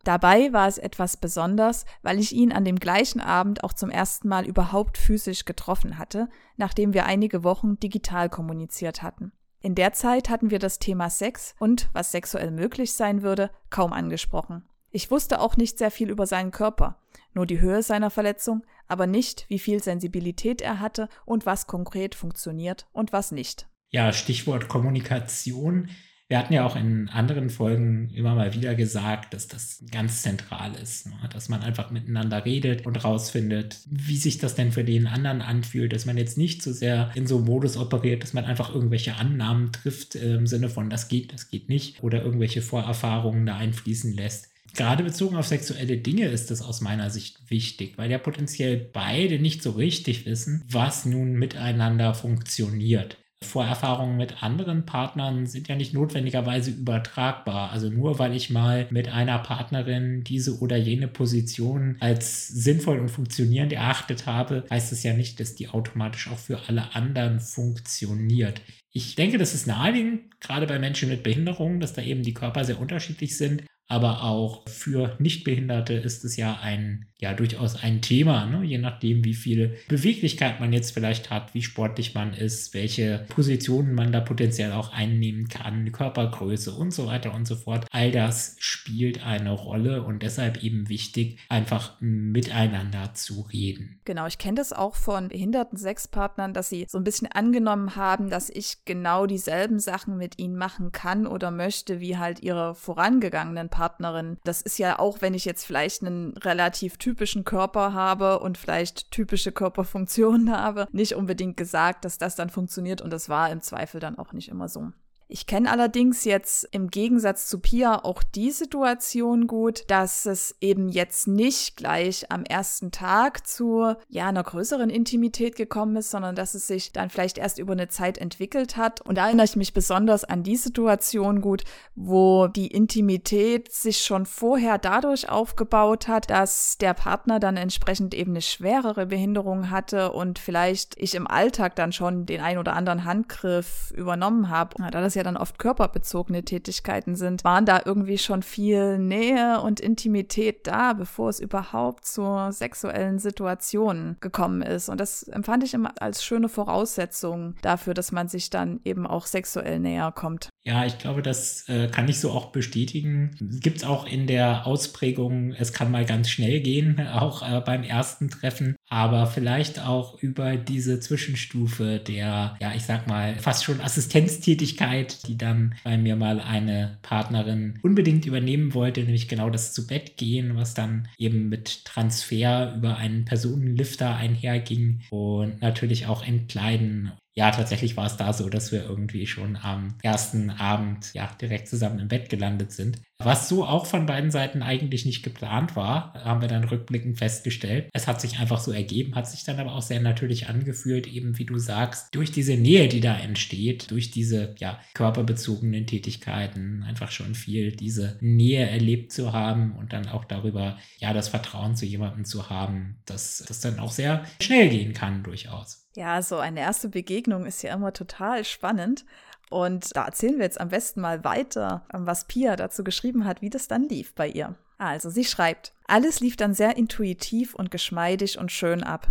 Dabei 0.04 0.52
war 0.52 0.66
es 0.66 0.78
etwas 0.78 1.16
besonders, 1.16 1.84
weil 2.02 2.18
ich 2.18 2.32
ihn 2.32 2.52
an 2.52 2.64
dem 2.64 2.76
gleichen 2.76 3.20
Abend 3.20 3.62
auch 3.62 3.72
zum 3.72 3.90
ersten 3.90 4.28
Mal 4.28 4.46
überhaupt 4.46 4.96
physisch 4.98 5.44
getroffen 5.44 5.98
hatte, 5.98 6.28
nachdem 6.56 6.94
wir 6.94 7.04
einige 7.06 7.44
Wochen 7.44 7.78
digital 7.78 8.28
kommuniziert 8.28 9.02
hatten. 9.02 9.32
In 9.60 9.74
der 9.74 9.92
Zeit 9.92 10.30
hatten 10.30 10.50
wir 10.50 10.60
das 10.60 10.78
Thema 10.78 11.10
Sex 11.10 11.54
und 11.58 11.90
was 11.92 12.12
sexuell 12.12 12.50
möglich 12.50 12.94
sein 12.94 13.22
würde, 13.22 13.50
kaum 13.70 13.92
angesprochen. 13.92 14.68
Ich 14.90 15.10
wusste 15.10 15.40
auch 15.40 15.56
nicht 15.56 15.76
sehr 15.76 15.90
viel 15.90 16.08
über 16.08 16.26
seinen 16.26 16.50
Körper, 16.50 16.98
nur 17.34 17.46
die 17.46 17.60
Höhe 17.60 17.82
seiner 17.82 18.10
Verletzung, 18.10 18.64
aber 18.86 19.06
nicht, 19.06 19.44
wie 19.48 19.58
viel 19.58 19.82
Sensibilität 19.82 20.62
er 20.62 20.80
hatte 20.80 21.08
und 21.26 21.44
was 21.44 21.66
konkret 21.66 22.14
funktioniert 22.14 22.86
und 22.92 23.12
was 23.12 23.30
nicht. 23.30 23.68
Ja, 23.90 24.12
Stichwort 24.12 24.68
Kommunikation. 24.68 25.90
Wir 26.26 26.38
hatten 26.38 26.52
ja 26.52 26.66
auch 26.66 26.76
in 26.76 27.08
anderen 27.08 27.48
Folgen 27.48 28.10
immer 28.10 28.34
mal 28.34 28.52
wieder 28.52 28.74
gesagt, 28.74 29.32
dass 29.32 29.48
das 29.48 29.82
ganz 29.90 30.20
zentral 30.22 30.74
ist, 30.74 31.06
ne? 31.06 31.14
dass 31.32 31.48
man 31.48 31.62
einfach 31.62 31.90
miteinander 31.90 32.44
redet 32.44 32.84
und 32.84 33.02
rausfindet, 33.02 33.80
wie 33.90 34.18
sich 34.18 34.36
das 34.36 34.54
denn 34.54 34.70
für 34.70 34.84
den 34.84 35.06
anderen 35.06 35.40
anfühlt, 35.40 35.94
dass 35.94 36.04
man 36.04 36.18
jetzt 36.18 36.36
nicht 36.36 36.62
so 36.62 36.70
sehr 36.70 37.10
in 37.14 37.26
so 37.26 37.36
einem 37.36 37.46
Modus 37.46 37.78
operiert, 37.78 38.22
dass 38.22 38.34
man 38.34 38.44
einfach 38.44 38.74
irgendwelche 38.74 39.16
Annahmen 39.16 39.72
trifft 39.72 40.16
im 40.16 40.46
Sinne 40.46 40.68
von, 40.68 40.90
das 40.90 41.08
geht, 41.08 41.32
das 41.32 41.48
geht 41.48 41.70
nicht 41.70 42.02
oder 42.02 42.22
irgendwelche 42.22 42.60
Vorerfahrungen 42.60 43.46
da 43.46 43.56
einfließen 43.56 44.12
lässt 44.12 44.50
gerade 44.74 45.04
bezogen 45.04 45.36
auf 45.36 45.46
sexuelle 45.46 45.98
Dinge 45.98 46.26
ist 46.26 46.50
das 46.50 46.62
aus 46.62 46.80
meiner 46.80 47.10
Sicht 47.10 47.50
wichtig, 47.50 47.94
weil 47.96 48.10
ja 48.10 48.18
potenziell 48.18 48.76
beide 48.76 49.38
nicht 49.38 49.62
so 49.62 49.72
richtig 49.72 50.26
wissen, 50.26 50.64
was 50.70 51.04
nun 51.04 51.32
miteinander 51.32 52.14
funktioniert. 52.14 53.16
Vorerfahrungen 53.44 54.16
mit 54.16 54.42
anderen 54.42 54.84
Partnern 54.84 55.46
sind 55.46 55.68
ja 55.68 55.76
nicht 55.76 55.94
notwendigerweise 55.94 56.72
übertragbar. 56.72 57.70
Also 57.70 57.88
nur 57.88 58.18
weil 58.18 58.34
ich 58.34 58.50
mal 58.50 58.88
mit 58.90 59.08
einer 59.08 59.38
Partnerin 59.38 60.24
diese 60.24 60.58
oder 60.58 60.76
jene 60.76 61.06
Position 61.06 61.96
als 62.00 62.48
sinnvoll 62.48 62.98
und 62.98 63.10
funktionierend 63.10 63.72
erachtet 63.72 64.26
habe, 64.26 64.64
heißt 64.70 64.92
es 64.92 65.04
ja 65.04 65.12
nicht, 65.12 65.38
dass 65.38 65.54
die 65.54 65.68
automatisch 65.68 66.28
auch 66.28 66.38
für 66.38 66.68
alle 66.68 66.96
anderen 66.96 67.38
funktioniert. 67.38 68.60
Ich 68.92 69.14
denke, 69.14 69.38
das 69.38 69.54
ist 69.54 69.68
naheliegend, 69.68 70.40
gerade 70.40 70.66
bei 70.66 70.80
Menschen 70.80 71.08
mit 71.08 71.22
Behinderungen, 71.22 71.78
dass 71.78 71.92
da 71.92 72.02
eben 72.02 72.24
die 72.24 72.34
Körper 72.34 72.64
sehr 72.64 72.80
unterschiedlich 72.80 73.36
sind 73.36 73.62
aber 73.88 74.22
auch 74.22 74.68
für 74.68 75.16
Nichtbehinderte 75.18 75.94
ist 75.94 76.22
es 76.24 76.36
ja 76.36 76.58
ein, 76.60 77.06
ja, 77.18 77.32
durchaus 77.32 77.82
ein 77.82 78.02
Thema, 78.02 78.44
ne? 78.44 78.62
je 78.62 78.76
nachdem, 78.76 79.24
wie 79.24 79.34
viel 79.34 79.78
Beweglichkeit 79.88 80.60
man 80.60 80.74
jetzt 80.74 80.92
vielleicht 80.92 81.30
hat, 81.30 81.54
wie 81.54 81.62
sportlich 81.62 82.14
man 82.14 82.34
ist, 82.34 82.74
welche 82.74 83.24
Positionen 83.30 83.94
man 83.94 84.12
da 84.12 84.20
potenziell 84.20 84.72
auch 84.72 84.92
einnehmen 84.92 85.48
kann, 85.48 85.90
Körpergröße 85.90 86.72
und 86.72 86.92
so 86.92 87.06
weiter 87.06 87.34
und 87.34 87.46
so 87.46 87.56
fort. 87.56 87.86
All 87.90 88.12
das 88.12 88.56
spielt 88.58 89.24
eine 89.24 89.52
Rolle 89.52 90.02
und 90.02 90.22
deshalb 90.22 90.62
eben 90.62 90.90
wichtig, 90.90 91.38
einfach 91.48 91.98
miteinander 92.00 93.14
zu 93.14 93.48
reden. 93.52 94.00
Genau, 94.04 94.26
ich 94.26 94.36
kenne 94.36 94.56
das 94.56 94.74
auch 94.74 94.96
von 94.96 95.28
behinderten 95.28 95.78
Sexpartnern, 95.78 96.52
dass 96.52 96.68
sie 96.68 96.84
so 96.88 96.98
ein 96.98 97.04
bisschen 97.04 97.32
angenommen 97.32 97.96
haben, 97.96 98.28
dass 98.28 98.50
ich 98.50 98.84
genau 98.84 99.26
dieselben 99.26 99.78
Sachen 99.78 100.18
mit 100.18 100.38
ihnen 100.38 100.56
machen 100.56 100.92
kann 100.92 101.26
oder 101.26 101.50
möchte, 101.50 102.00
wie 102.00 102.18
halt 102.18 102.42
ihre 102.42 102.74
vorangegangenen 102.74 103.70
Partner. 103.70 103.77
Partnerin. 103.78 104.38
Das 104.42 104.60
ist 104.60 104.78
ja 104.78 104.98
auch, 104.98 105.20
wenn 105.20 105.34
ich 105.34 105.44
jetzt 105.44 105.64
vielleicht 105.64 106.02
einen 106.02 106.36
relativ 106.38 106.96
typischen 106.96 107.44
Körper 107.44 107.92
habe 107.92 108.40
und 108.40 108.58
vielleicht 108.58 109.12
typische 109.12 109.52
Körperfunktionen 109.52 110.50
habe, 110.56 110.88
nicht 110.90 111.14
unbedingt 111.14 111.56
gesagt, 111.56 112.04
dass 112.04 112.18
das 112.18 112.34
dann 112.34 112.50
funktioniert 112.50 113.00
und 113.00 113.12
das 113.12 113.28
war 113.28 113.50
im 113.50 113.60
Zweifel 113.60 114.00
dann 114.00 114.18
auch 114.18 114.32
nicht 114.32 114.48
immer 114.48 114.68
so. 114.68 114.90
Ich 115.30 115.46
kenne 115.46 115.70
allerdings 115.70 116.24
jetzt 116.24 116.66
im 116.72 116.88
Gegensatz 116.88 117.48
zu 117.48 117.58
Pia 117.58 118.02
auch 118.02 118.22
die 118.22 118.50
Situation 118.50 119.46
gut, 119.46 119.84
dass 119.88 120.24
es 120.24 120.56
eben 120.62 120.88
jetzt 120.88 121.28
nicht 121.28 121.76
gleich 121.76 122.32
am 122.32 122.44
ersten 122.44 122.92
Tag 122.92 123.46
zu 123.46 123.92
ja 124.08 124.28
einer 124.28 124.42
größeren 124.42 124.88
Intimität 124.88 125.54
gekommen 125.54 125.96
ist, 125.96 126.10
sondern 126.10 126.34
dass 126.34 126.54
es 126.54 126.66
sich 126.66 126.94
dann 126.94 127.10
vielleicht 127.10 127.36
erst 127.36 127.58
über 127.58 127.72
eine 127.72 127.88
Zeit 127.88 128.16
entwickelt 128.16 128.78
hat. 128.78 129.02
Und 129.02 129.18
da 129.18 129.26
erinnere 129.26 129.44
ich 129.44 129.54
mich 129.54 129.74
besonders 129.74 130.24
an 130.24 130.44
die 130.44 130.56
Situation 130.56 131.42
gut, 131.42 131.64
wo 131.94 132.46
die 132.46 132.68
Intimität 132.68 133.70
sich 133.70 133.98
schon 133.98 134.24
vorher 134.24 134.78
dadurch 134.78 135.28
aufgebaut 135.28 136.08
hat, 136.08 136.30
dass 136.30 136.78
der 136.78 136.94
Partner 136.94 137.38
dann 137.38 137.58
entsprechend 137.58 138.14
eben 138.14 138.32
eine 138.32 138.40
schwerere 138.40 139.04
Behinderung 139.04 139.68
hatte 139.68 140.10
und 140.10 140.38
vielleicht 140.38 140.94
ich 140.96 141.14
im 141.14 141.26
Alltag 141.26 141.76
dann 141.76 141.92
schon 141.92 142.24
den 142.24 142.40
ein 142.40 142.56
oder 142.56 142.72
anderen 142.72 143.04
Handgriff 143.04 143.92
übernommen 143.94 144.48
habe. 144.48 144.76
Da 144.78 145.02
das 145.02 145.17
ja 145.18 145.24
dann 145.24 145.36
oft 145.36 145.58
körperbezogene 145.58 146.44
Tätigkeiten 146.44 147.16
sind, 147.16 147.44
waren 147.44 147.66
da 147.66 147.82
irgendwie 147.84 148.18
schon 148.18 148.42
viel 148.42 148.98
Nähe 148.98 149.60
und 149.60 149.80
Intimität 149.80 150.66
da, 150.66 150.94
bevor 150.94 151.28
es 151.28 151.40
überhaupt 151.40 152.06
zur 152.06 152.52
sexuellen 152.52 153.18
Situation 153.18 154.16
gekommen 154.20 154.62
ist. 154.62 154.88
Und 154.88 155.00
das 155.00 155.24
empfand 155.24 155.64
ich 155.64 155.74
immer 155.74 155.92
als 156.00 156.24
schöne 156.24 156.48
Voraussetzung 156.48 157.54
dafür, 157.62 157.94
dass 157.94 158.12
man 158.12 158.28
sich 158.28 158.50
dann 158.50 158.80
eben 158.84 159.06
auch 159.06 159.26
sexuell 159.26 159.78
näher 159.78 160.12
kommt. 160.12 160.48
Ja, 160.64 160.84
ich 160.84 160.98
glaube, 160.98 161.22
das 161.22 161.68
äh, 161.68 161.88
kann 161.88 162.08
ich 162.08 162.20
so 162.20 162.30
auch 162.30 162.52
bestätigen. 162.52 163.36
Gibt 163.60 163.78
es 163.78 163.84
auch 163.84 164.06
in 164.06 164.26
der 164.26 164.66
Ausprägung, 164.66 165.52
es 165.52 165.72
kann 165.72 165.90
mal 165.90 166.04
ganz 166.04 166.30
schnell 166.30 166.60
gehen, 166.60 167.00
auch 167.12 167.42
äh, 167.42 167.60
beim 167.60 167.82
ersten 167.82 168.30
Treffen, 168.30 168.76
aber 168.88 169.26
vielleicht 169.26 169.80
auch 169.80 170.20
über 170.22 170.56
diese 170.56 171.00
Zwischenstufe 171.00 171.98
der, 171.98 172.56
ja, 172.60 172.72
ich 172.74 172.84
sag 172.84 173.06
mal, 173.06 173.36
fast 173.36 173.64
schon 173.64 173.80
Assistenztätigkeit 173.80 175.26
die 175.26 175.36
dann 175.36 175.74
bei 175.84 175.96
mir 175.96 176.16
mal 176.16 176.40
eine 176.40 176.98
Partnerin 177.02 177.78
unbedingt 177.82 178.26
übernehmen 178.26 178.74
wollte, 178.74 179.02
nämlich 179.02 179.28
genau 179.28 179.50
das 179.50 179.72
zu 179.72 179.86
Bett 179.86 180.16
gehen, 180.16 180.56
was 180.56 180.74
dann 180.74 181.08
eben 181.18 181.48
mit 181.48 181.84
Transfer 181.84 182.74
über 182.76 182.96
einen 182.96 183.24
Personenlifter 183.24 184.14
einherging 184.16 185.02
und 185.10 185.60
natürlich 185.60 186.06
auch 186.06 186.24
Entkleiden 186.24 187.12
ja, 187.38 187.52
tatsächlich 187.52 187.96
war 187.96 188.06
es 188.06 188.16
da 188.16 188.32
so, 188.32 188.48
dass 188.48 188.72
wir 188.72 188.82
irgendwie 188.82 189.28
schon 189.28 189.54
am 189.54 189.94
ersten 190.02 190.50
Abend 190.50 191.14
ja 191.14 191.30
direkt 191.40 191.68
zusammen 191.68 192.00
im 192.00 192.08
Bett 192.08 192.30
gelandet 192.30 192.72
sind. 192.72 193.00
Was 193.22 193.48
so 193.48 193.64
auch 193.64 193.86
von 193.86 194.06
beiden 194.06 194.32
Seiten 194.32 194.60
eigentlich 194.60 195.06
nicht 195.06 195.22
geplant 195.22 195.76
war, 195.76 196.14
haben 196.14 196.40
wir 196.40 196.48
dann 196.48 196.64
rückblickend 196.64 197.16
festgestellt. 197.16 197.90
Es 197.92 198.08
hat 198.08 198.20
sich 198.20 198.40
einfach 198.40 198.58
so 198.58 198.72
ergeben, 198.72 199.14
hat 199.14 199.28
sich 199.28 199.44
dann 199.44 199.60
aber 199.60 199.76
auch 199.76 199.82
sehr 199.82 200.00
natürlich 200.00 200.48
angefühlt, 200.48 201.06
eben 201.06 201.38
wie 201.38 201.44
du 201.44 201.58
sagst, 201.58 202.12
durch 202.12 202.32
diese 202.32 202.56
Nähe, 202.56 202.88
die 202.88 203.00
da 203.00 203.16
entsteht, 203.16 203.92
durch 203.92 204.10
diese 204.10 204.56
ja, 204.58 204.80
körperbezogenen 204.94 205.86
Tätigkeiten, 205.86 206.82
einfach 206.82 207.12
schon 207.12 207.36
viel 207.36 207.70
diese 207.70 208.18
Nähe 208.20 208.68
erlebt 208.68 209.12
zu 209.12 209.32
haben 209.32 209.76
und 209.76 209.92
dann 209.92 210.08
auch 210.08 210.24
darüber, 210.24 210.76
ja, 210.98 211.12
das 211.12 211.28
Vertrauen 211.28 211.76
zu 211.76 211.86
jemandem 211.86 212.24
zu 212.24 212.50
haben, 212.50 212.96
dass 213.06 213.44
das 213.46 213.60
dann 213.60 213.78
auch 213.78 213.92
sehr 213.92 214.24
schnell 214.40 214.68
gehen 214.70 214.92
kann, 214.92 215.22
durchaus. 215.22 215.87
Ja, 215.98 216.22
so 216.22 216.38
eine 216.38 216.60
erste 216.60 216.88
Begegnung 216.88 217.44
ist 217.44 217.60
ja 217.62 217.74
immer 217.74 217.92
total 217.92 218.44
spannend. 218.44 219.04
Und 219.50 219.96
da 219.96 220.04
erzählen 220.04 220.36
wir 220.36 220.44
jetzt 220.44 220.60
am 220.60 220.68
besten 220.68 221.00
mal 221.00 221.24
weiter, 221.24 221.86
was 221.92 222.28
Pia 222.28 222.54
dazu 222.54 222.84
geschrieben 222.84 223.24
hat, 223.24 223.42
wie 223.42 223.50
das 223.50 223.66
dann 223.66 223.88
lief 223.88 224.14
bei 224.14 224.28
ihr. 224.28 224.54
Also, 224.78 225.10
sie 225.10 225.24
schreibt, 225.24 225.72
alles 225.88 226.20
lief 226.20 226.36
dann 226.36 226.54
sehr 226.54 226.76
intuitiv 226.76 227.56
und 227.56 227.72
geschmeidig 227.72 228.38
und 228.38 228.52
schön 228.52 228.84
ab. 228.84 229.08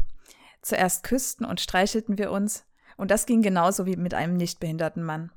Zuerst 0.62 1.04
küssten 1.04 1.44
und 1.44 1.60
streichelten 1.60 2.18
wir 2.18 2.32
uns, 2.32 2.64
und 2.96 3.12
das 3.12 3.26
ging 3.26 3.42
genauso 3.42 3.86
wie 3.86 3.98
mit 3.98 4.14
einem 4.14 4.38
nichtbehinderten 4.38 5.04
Mann. 5.04 5.30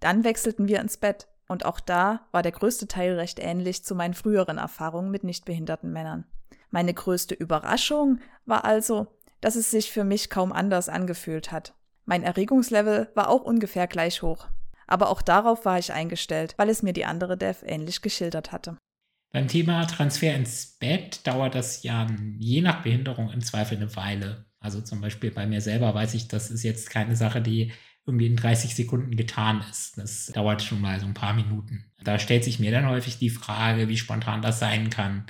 Dann 0.00 0.24
wechselten 0.24 0.66
wir 0.66 0.80
ins 0.80 0.96
Bett, 0.96 1.28
und 1.46 1.64
auch 1.66 1.78
da 1.78 2.26
war 2.32 2.42
der 2.42 2.50
größte 2.50 2.88
Teil 2.88 3.14
recht 3.14 3.38
ähnlich 3.38 3.84
zu 3.84 3.94
meinen 3.94 4.14
früheren 4.14 4.58
Erfahrungen 4.58 5.12
mit 5.12 5.22
nichtbehinderten 5.22 5.92
Männern. 5.92 6.24
Meine 6.72 6.94
größte 6.94 7.36
Überraschung 7.36 8.18
war 8.44 8.64
also, 8.64 9.06
dass 9.46 9.54
es 9.54 9.70
sich 9.70 9.92
für 9.92 10.02
mich 10.02 10.28
kaum 10.28 10.52
anders 10.52 10.88
angefühlt 10.88 11.52
hat. 11.52 11.72
Mein 12.04 12.24
Erregungslevel 12.24 13.12
war 13.14 13.28
auch 13.28 13.42
ungefähr 13.42 13.86
gleich 13.86 14.20
hoch. 14.20 14.48
Aber 14.88 15.08
auch 15.08 15.22
darauf 15.22 15.64
war 15.64 15.78
ich 15.78 15.92
eingestellt, 15.92 16.54
weil 16.56 16.68
es 16.68 16.82
mir 16.82 16.92
die 16.92 17.04
andere 17.04 17.36
Dev 17.36 17.64
ähnlich 17.64 18.02
geschildert 18.02 18.50
hatte. 18.50 18.76
Beim 19.32 19.46
Thema 19.46 19.86
Transfer 19.86 20.34
ins 20.34 20.76
Bett 20.80 21.24
dauert 21.28 21.54
das 21.54 21.84
ja 21.84 22.08
je 22.40 22.60
nach 22.60 22.82
Behinderung 22.82 23.30
im 23.30 23.40
Zweifel 23.40 23.76
eine 23.76 23.94
Weile. 23.94 24.46
Also 24.58 24.80
zum 24.80 25.00
Beispiel 25.00 25.30
bei 25.30 25.46
mir 25.46 25.60
selber 25.60 25.94
weiß 25.94 26.14
ich, 26.14 26.26
das 26.26 26.50
ist 26.50 26.64
jetzt 26.64 26.90
keine 26.90 27.14
Sache, 27.14 27.40
die 27.40 27.70
irgendwie 28.04 28.26
in 28.26 28.34
30 28.34 28.74
Sekunden 28.74 29.14
getan 29.14 29.64
ist. 29.70 29.96
Das 29.96 30.26
dauert 30.26 30.60
schon 30.62 30.80
mal 30.80 30.98
so 30.98 31.06
ein 31.06 31.14
paar 31.14 31.34
Minuten. 31.34 31.84
Da 32.02 32.18
stellt 32.18 32.42
sich 32.42 32.58
mir 32.58 32.72
dann 32.72 32.88
häufig 32.88 33.18
die 33.18 33.30
Frage, 33.30 33.86
wie 33.86 33.96
spontan 33.96 34.42
das 34.42 34.58
sein 34.58 34.90
kann. 34.90 35.26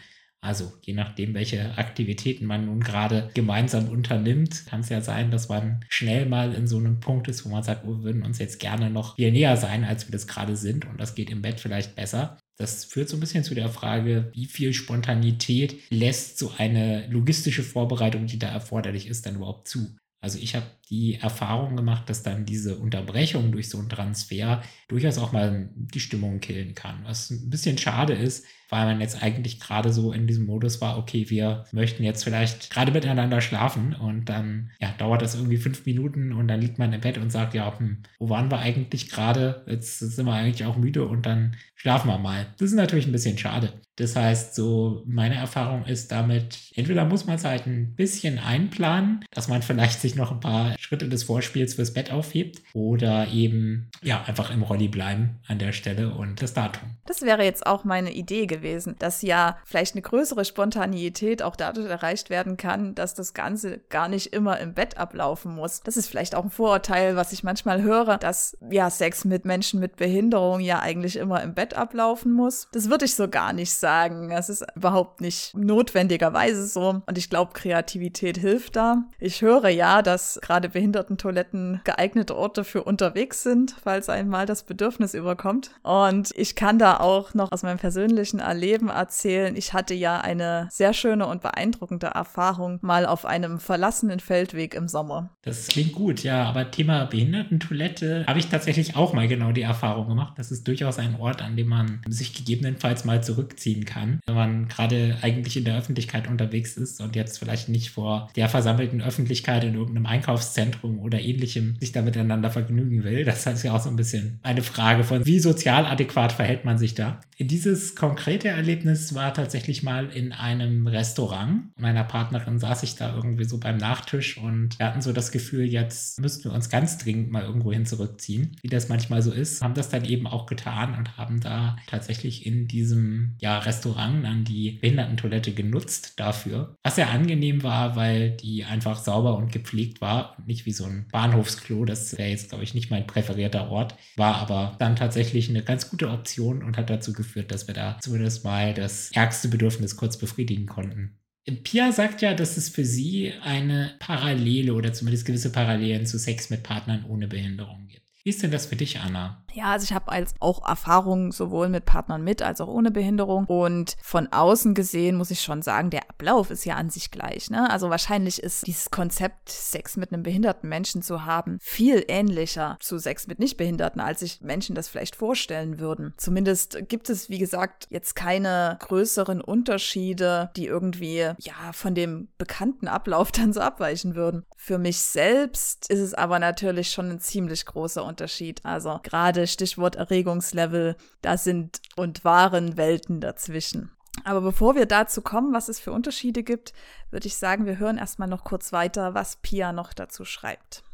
Also 0.47 0.73
je 0.81 0.95
nachdem, 0.95 1.35
welche 1.35 1.77
Aktivitäten 1.77 2.47
man 2.47 2.67
nun 2.67 2.79
gerade 2.79 3.31
gemeinsam 3.35 3.89
unternimmt, 3.89 4.65
kann 4.67 4.81
es 4.81 4.89
ja 4.89 5.01
sein, 5.01 5.33
dass 5.33 5.49
man 5.49 5.85
schnell 5.89 6.27
mal 6.27 6.55
in 6.55 6.69
so 6.69 6.79
einem 6.79 7.01
Punkt 7.01 7.27
ist, 7.27 7.45
wo 7.45 7.49
man 7.49 7.65
sagt, 7.65 7.85
oh, 7.85 7.97
wir 7.97 8.03
würden 8.05 8.23
uns 8.23 8.39
jetzt 8.39 8.61
gerne 8.61 8.89
noch 8.89 9.17
viel 9.17 9.33
näher 9.33 9.57
sein, 9.57 9.83
als 9.83 10.07
wir 10.07 10.13
das 10.13 10.29
gerade 10.29 10.57
sind 10.57 10.85
und 10.85 11.01
das 11.01 11.17
geht 11.17 11.31
im 11.31 11.43
Bett 11.43 11.59
vielleicht 11.59 11.97
besser. 11.97 12.39
Das 12.59 12.85
führt 12.85 13.09
so 13.09 13.17
ein 13.17 13.21
bisschen 13.21 13.43
zu 13.43 13.57
der 13.57 13.69
Frage, 13.69 14.31
wie 14.35 14.47
viel 14.47 14.73
Spontanität 14.73 15.81
lässt 15.91 16.39
so 16.39 16.53
eine 16.57 17.09
logistische 17.09 17.65
Vorbereitung, 17.65 18.27
die 18.27 18.39
da 18.39 18.49
erforderlich 18.49 19.09
ist, 19.09 19.27
dann 19.27 19.35
überhaupt 19.35 19.67
zu. 19.67 19.97
Also 20.27 20.41
ich 20.41 20.57
habe 20.57 20.67
die 20.91 21.21
Erfahrung 21.21 21.77
gemacht, 21.77 22.11
dass 22.11 22.25
dann 22.25 22.47
diese 22.47 22.79
Unterbrechung 22.79 23.53
durch 23.53 23.69
so 23.69 23.79
einen 23.79 23.89
Transfer 23.89 24.61
durchaus 24.89 25.19
auch 25.19 25.31
mal 25.31 25.71
die 25.77 26.01
Stimmung 26.01 26.41
killen 26.41 26.75
kann. 26.75 27.05
Was 27.05 27.31
ein 27.31 27.49
bisschen 27.49 27.79
schade 27.79 28.13
ist, 28.13 28.45
weil 28.69 28.87
man 28.87 29.01
jetzt 29.01 29.23
eigentlich 29.23 29.61
gerade 29.61 29.93
so 29.93 30.11
in 30.11 30.27
diesem 30.27 30.47
Modus 30.47 30.81
war, 30.81 30.99
okay, 30.99 31.31
wir 31.31 31.67
möchten 31.71 32.03
jetzt 32.03 32.25
vielleicht 32.25 32.71
gerade 32.71 32.91
miteinander 32.91 33.41
schlafen 33.41 33.95
und 33.95 34.25
dann 34.25 34.73
ja, 34.81 34.93
dauert 34.99 35.23
das 35.23 35.37
irgendwie 35.37 35.59
fünf 35.59 35.87
Minuten 35.87 36.33
und 36.33 36.49
dann 36.49 36.61
liegt 36.61 36.81
man 36.81 36.93
im 36.93 37.01
Bett 37.01 37.19
und 37.19 37.31
sagt, 37.31 37.55
ja, 37.55 37.79
hm, 37.79 37.99
wo 38.19 38.29
waren 38.29 38.51
wir 38.51 38.59
eigentlich 38.59 39.09
gerade? 39.09 39.65
Jetzt 39.69 40.01
sind 40.01 40.27
wir 40.27 40.33
eigentlich 40.33 40.65
auch 40.65 40.77
müde 40.77 41.07
und 41.07 41.25
dann 41.25 41.55
schlafen 41.77 42.09
wir 42.09 42.19
mal. 42.19 42.53
Das 42.59 42.71
ist 42.71 42.77
natürlich 42.77 43.07
ein 43.07 43.13
bisschen 43.13 43.39
schade. 43.39 43.75
Das 43.97 44.15
heißt, 44.15 44.55
so 44.55 45.03
meine 45.07 45.37
Erfahrung 45.37 45.85
ist 45.87 46.13
damit, 46.13 46.59
entweder 46.75 47.05
muss 47.07 47.27
man 47.27 47.37
es 47.37 47.45
halt 47.45 47.67
ein 47.67 47.95
bisschen 47.95 48.39
einplanen, 48.39 49.25
dass 49.31 49.49
man 49.49 49.63
vielleicht 49.67 50.01
sich 50.01 50.15
noch 50.15 50.31
ein 50.31 50.41
paar 50.41 50.79
Schritte 50.79 51.09
des 51.09 51.25
Vorspiels 51.25 51.75
fürs 51.75 51.93
Bett 51.93 52.13
aufhebt 52.13 52.63
oder 52.75 53.29
eben 53.29 53.91
ja 54.03 54.23
einfach 54.25 54.51
im 54.51 54.63
Rolli 54.63 54.89
bleiben 54.89 55.41
an 55.49 55.59
der 55.59 55.73
Stelle 55.73 56.15
und 56.15 56.43
das 56.43 56.53
Datum. 56.53 56.97
Das 57.07 57.23
wäre 57.23 57.43
jetzt 57.45 57.67
auch 57.67 57.85
meine 57.85 58.13
Idee 58.13 58.47
gewesen, 58.47 58.97
dass 58.99 59.23
ja 59.23 59.57
vielleicht 59.65 59.95
eine 59.95 60.03
größere 60.03 60.45
Spontaneität 60.45 61.43
auch 61.43 61.57
dadurch 61.57 61.89
erreicht 61.89 62.29
werden 62.31 62.57
kann, 62.57 62.95
dass 62.95 63.15
das 63.15 63.33
Ganze 63.33 63.79
gar 63.89 64.09
nicht 64.09 64.33
immer 64.33 64.61
im 64.61 64.75
Bett 64.75 64.99
ablaufen 64.99 65.55
muss. 65.55 65.81
Das 65.81 65.97
ist 65.97 66.09
vielleicht 66.09 66.35
auch 66.35 66.45
ein 66.45 66.51
Vorurteil, 66.51 67.17
was 67.17 67.33
ich 67.33 67.43
manchmal 67.43 67.83
höre, 67.83 68.19
dass 68.19 68.57
ja 68.71 68.91
Sex 68.91 69.25
mit 69.25 69.45
Menschen 69.45 69.81
mit 69.81 69.97
Behinderung 69.97 70.61
ja 70.61 70.81
eigentlich 70.81 71.17
immer 71.17 71.43
im 71.43 71.55
Bett 71.55 71.75
ablaufen 71.75 72.33
muss. 72.33 72.69
Das 72.73 72.91
würde 72.91 73.07
ich 73.07 73.15
so 73.15 73.29
gar 73.29 73.53
nicht 73.53 73.73
sagen. 73.73 73.86
Das 73.87 74.49
ist 74.49 74.65
überhaupt 74.75 75.21
nicht 75.21 75.55
notwendigerweise 75.55 76.67
so. 76.67 77.03
Und 77.07 77.19
ich 77.19 77.31
glaube, 77.31 77.53
Kreativität 77.53 78.39
hilft 78.39 78.77
da. 78.77 79.05
Ich 79.19 79.43
höre 79.43 79.69
ja, 79.69 80.03
dass 80.03 80.39
gerade 80.43 80.69
Behindertentoiletten 80.69 81.81
geeignete 81.85 82.37
Orte 82.37 82.65
für 82.65 82.85
unterwegs 82.85 83.43
sind, 83.43 83.77
falls 83.83 84.09
einmal 84.09 84.47
das 84.47 84.65
Bedürfnis 84.65 85.15
überkommt. 85.15 85.71
Und 85.83 86.31
ich 86.37 86.55
kann 86.55 86.79
da 86.79 86.99
auch 86.99 87.35
noch 87.35 87.53
aus 87.53 87.63
meinem 87.63 87.79
persönlichen 87.79 88.41
Erleben 88.41 88.89
erzählen. 88.89 89.57
Ich 89.57 89.73
hatte 89.73 89.95
ja 89.95 90.21
eine 90.21 90.69
sehr 90.71 90.93
schöne 90.93 91.27
und 91.27 91.43
beeindruckende 91.43 92.09
Erfahrung 92.09 92.79
mal 92.83 93.07
auf 93.07 93.25
einem 93.25 93.61
verlassenen 93.61 94.21
Feldweg 94.21 94.75
im 94.75 94.89
Sommer. 94.89 95.31
Das 95.43 95.69
klingt 95.69 95.93
gut, 95.93 96.23
ja. 96.23 96.45
Aber 96.45 96.71
Thema 96.71 97.05
Behindertentoilette 97.05 98.25
habe 98.27 98.39
ich 98.39 98.49
tatsächlich 98.49 98.97
auch 98.97 99.13
mal 99.13 99.29
genau 99.29 99.53
die 99.53 99.63
Erfahrung 99.63 100.09
gemacht. 100.09 100.35
Das 100.37 100.51
ist 100.51 100.67
durchaus 100.67 100.99
ein 100.99 101.19
Ort, 101.19 101.43
an 101.43 101.57
dem 101.57 101.69
man 101.69 102.01
sich 102.09 102.35
gegebenenfalls 102.35 103.05
mal 103.05 103.23
zurückziehen 103.23 103.76
kann, 103.85 104.21
wenn 104.27 104.35
man 104.35 104.69
gerade 104.69 105.19
eigentlich 105.23 105.57
in 105.57 105.65
der 105.65 105.77
Öffentlichkeit 105.77 106.29
unterwegs 106.29 106.77
ist 106.77 107.01
und 107.01 107.17
jetzt 107.17 107.39
vielleicht 107.39 107.69
nicht 107.69 107.91
vor 107.91 108.31
der 108.37 108.49
versammelten 108.49 109.03
Öffentlichkeit 109.03 109.65
in 109.65 109.75
irgendeinem 109.75 110.07
Einkaufszentrum 110.07 110.99
oder 110.99 111.21
ähnlichem 111.21 111.77
sich 111.81 111.93
da 111.93 112.03
miteinander 112.03 112.51
vergnügen 112.51 113.05
will. 113.05 113.25
Das 113.25 113.47
heißt 113.47 113.65
ja 113.65 113.75
auch 113.75 113.81
so 113.81 113.91
ein 113.91 113.97
bisschen 113.97 114.39
eine 114.43 114.63
Frage 114.63 115.05
von, 115.05 115.27
wie 115.27 115.39
sozial 115.39 115.87
adäquat 115.87 116.33
verhält 116.33 116.65
man 116.65 116.79
sich 116.79 116.95
da. 116.95 117.21
Dieses 117.39 117.95
konkrete 117.95 118.49
Erlebnis 118.49 119.15
war 119.15 119.35
tatsächlich 119.35 119.83
mal 119.83 120.07
in 120.07 120.33
einem 120.33 120.87
Restaurant. 120.87 121.65
Meiner 121.79 122.05
Partnerin 122.05 122.59
saß 122.59 122.83
ich 122.83 122.95
da 122.95 123.15
irgendwie 123.15 123.45
so 123.45 123.59
beim 123.59 123.77
Nachtisch 123.77 124.39
und 124.39 124.79
wir 124.79 124.87
hatten 124.87 125.03
so 125.03 125.13
das 125.13 125.33
Gefühl, 125.33 125.65
jetzt 125.65 126.19
müssten 126.21 126.45
wir 126.45 126.53
uns 126.53 126.71
ganz 126.71 126.97
dringend 126.97 127.31
mal 127.31 127.43
irgendwo 127.43 127.73
hin 127.73 127.85
zurückziehen, 127.85 128.57
wie 128.63 128.69
das 128.69 128.89
manchmal 128.89 129.21
so 129.21 129.33
ist. 129.33 129.63
Haben 129.63 129.75
das 129.75 129.91
dann 129.91 130.05
eben 130.05 130.27
auch 130.27 130.47
getan 130.47 130.95
und 130.97 131.19
haben 131.19 131.41
da 131.41 131.77
tatsächlich 131.87 132.47
in 132.47 132.69
diesem 132.69 133.35
ja, 133.39 133.59
Restaurant 133.67 134.25
dann 134.25 134.45
die 134.45 134.73
Behindertentoilette 134.73 135.53
genutzt 135.53 136.15
dafür. 136.17 136.77
Was 136.83 136.97
sehr 136.97 137.11
angenehm 137.11 137.63
war, 137.63 137.97
weil 137.97 138.31
die 138.31 138.65
einfach 138.65 138.99
sauber 138.99 139.37
und 139.37 139.53
gepflegt 139.53 140.01
war 140.01 140.37
und 140.39 140.47
nicht 140.47 140.67
wie 140.67 140.73
so 140.73 140.85
ein 140.85 141.07
Bahnhofsklo. 141.13 141.85
Das 141.85 142.17
wäre 142.17 142.31
jetzt, 142.31 142.51
glaube 142.51 142.65
ich, 142.65 142.75
nicht 142.75 142.91
mein 142.91 143.07
präferierter 143.07 143.71
Ort. 143.71 143.97
War 144.17 144.37
aber 144.37 144.77
dann 144.79 144.97
tatsächlich 144.97 145.49
eine 145.49 145.63
ganz 145.63 145.91
gute 145.91 146.11
Option 146.11 146.63
und 146.63 146.77
hat 146.77 146.91
dazu 146.91 147.13
geführt, 147.13 147.51
dass 147.51 147.67
wir 147.67 147.75
da 147.75 147.99
zumindest 148.01 148.45
mal 148.45 148.73
das 148.75 149.11
ärgste 149.13 149.49
Bedürfnis 149.49 149.97
kurz 149.97 150.17
befriedigen 150.17 150.67
konnten. 150.67 151.19
Pia 151.63 151.93
sagt 151.93 152.23
ja, 152.23 152.35
dass 152.35 152.57
es 152.57 152.69
für 152.69 152.85
sie 152.85 153.33
eine 153.41 153.95
Parallele 154.01 154.75
oder 154.75 154.93
zumindest 154.93 155.27
gewisse 155.27 155.53
Parallelen 155.53 156.05
zu 156.05 156.19
Sex 156.19 156.51
mit 156.51 156.65
Partnern 156.65 157.05
ohne 157.05 157.29
Behinderung 157.29 157.87
gibt. 157.87 158.06
Wie 158.27 158.31
ist 158.31 158.43
denn 158.43 158.51
das 158.51 158.67
für 158.67 158.75
dich, 158.75 158.99
Anna? 158.99 159.41
Ja, 159.55 159.67
also 159.67 159.85
ich 159.85 159.93
habe 159.93 160.11
als 160.11 160.35
auch 160.41 160.69
Erfahrungen 160.69 161.31
sowohl 161.31 161.69
mit 161.69 161.85
Partnern 161.85 162.25
mit 162.25 162.43
als 162.43 162.61
auch 162.61 162.67
ohne 162.67 162.91
Behinderung. 162.91 163.45
Und 163.45 163.97
von 164.03 164.27
außen 164.33 164.75
gesehen 164.75 165.17
muss 165.17 165.31
ich 165.31 165.41
schon 165.43 165.63
sagen, 165.63 165.91
der 165.91 166.11
Ablauf 166.11 166.51
ist 166.51 166.65
ja 166.65 166.75
an 166.75 166.91
sich 166.91 167.13
gleich. 167.13 167.51
Ne? 167.51 167.71
Also 167.71 167.89
wahrscheinlich 167.89 168.43
ist 168.43 168.67
dieses 168.67 168.91
Konzept, 168.91 169.49
Sex 169.49 169.97
mit 169.97 170.13
einem 170.13 170.25
behinderten 170.25 170.69
Menschen 170.69 171.03
zu 171.03 171.25
haben, 171.25 171.59
viel 171.63 172.05
ähnlicher 172.09 172.77
zu 172.81 172.99
Sex 172.99 173.29
mit 173.29 173.39
Nichtbehinderten, 173.39 174.01
als 174.01 174.21
sich 174.21 174.41
Menschen 174.41 174.75
das 174.75 174.89
vielleicht 174.89 175.15
vorstellen 175.15 175.79
würden. 175.79 176.13
Zumindest 176.17 176.89
gibt 176.89 177.09
es, 177.09 177.31
wie 177.31 177.39
gesagt, 177.39 177.87
jetzt 177.91 178.17
keine 178.17 178.77
größeren 178.81 179.41
Unterschiede, 179.41 180.51
die 180.57 180.67
irgendwie 180.67 181.31
ja 181.39 181.73
von 181.73 181.95
dem 181.95 182.27
bekannten 182.39 182.89
Ablauf 182.89 183.31
dann 183.37 183.53
so 183.53 183.61
abweichen 183.61 184.17
würden. 184.17 184.45
Für 184.57 184.79
mich 184.79 184.99
selbst 184.99 185.89
ist 185.89 186.01
es 186.01 186.13
aber 186.13 186.41
natürlich 186.41 186.91
schon 186.91 187.09
ein 187.09 187.21
ziemlich 187.21 187.65
großer 187.65 188.03
Unterschied. 188.03 188.16
Also 188.65 189.01
gerade 189.03 189.47
Stichwort 189.47 189.97
Erregungslevel, 189.97 190.97
da 191.23 191.37
sind 191.37 191.81
und 191.97 192.25
waren 192.25 192.77
Welten 192.77 193.21
dazwischen. 193.21 193.91
Aber 194.25 194.41
bevor 194.41 194.75
wir 194.75 194.87
dazu 194.87 195.23
kommen, 195.23 195.53
was 195.53 195.69
es 195.69 195.79
für 195.79 195.93
Unterschiede 195.93 196.43
gibt, 196.43 196.73
würde 197.11 197.27
ich 197.27 197.37
sagen, 197.37 197.67
wir 197.67 197.79
hören 197.79 197.99
erstmal 197.99 198.29
noch 198.29 198.45
kurz 198.45 198.73
weiter, 198.73 199.15
was 199.15 199.37
Pia 199.37 199.73
noch 199.73 199.93
dazu 199.93 200.25
schreibt. 200.25 200.85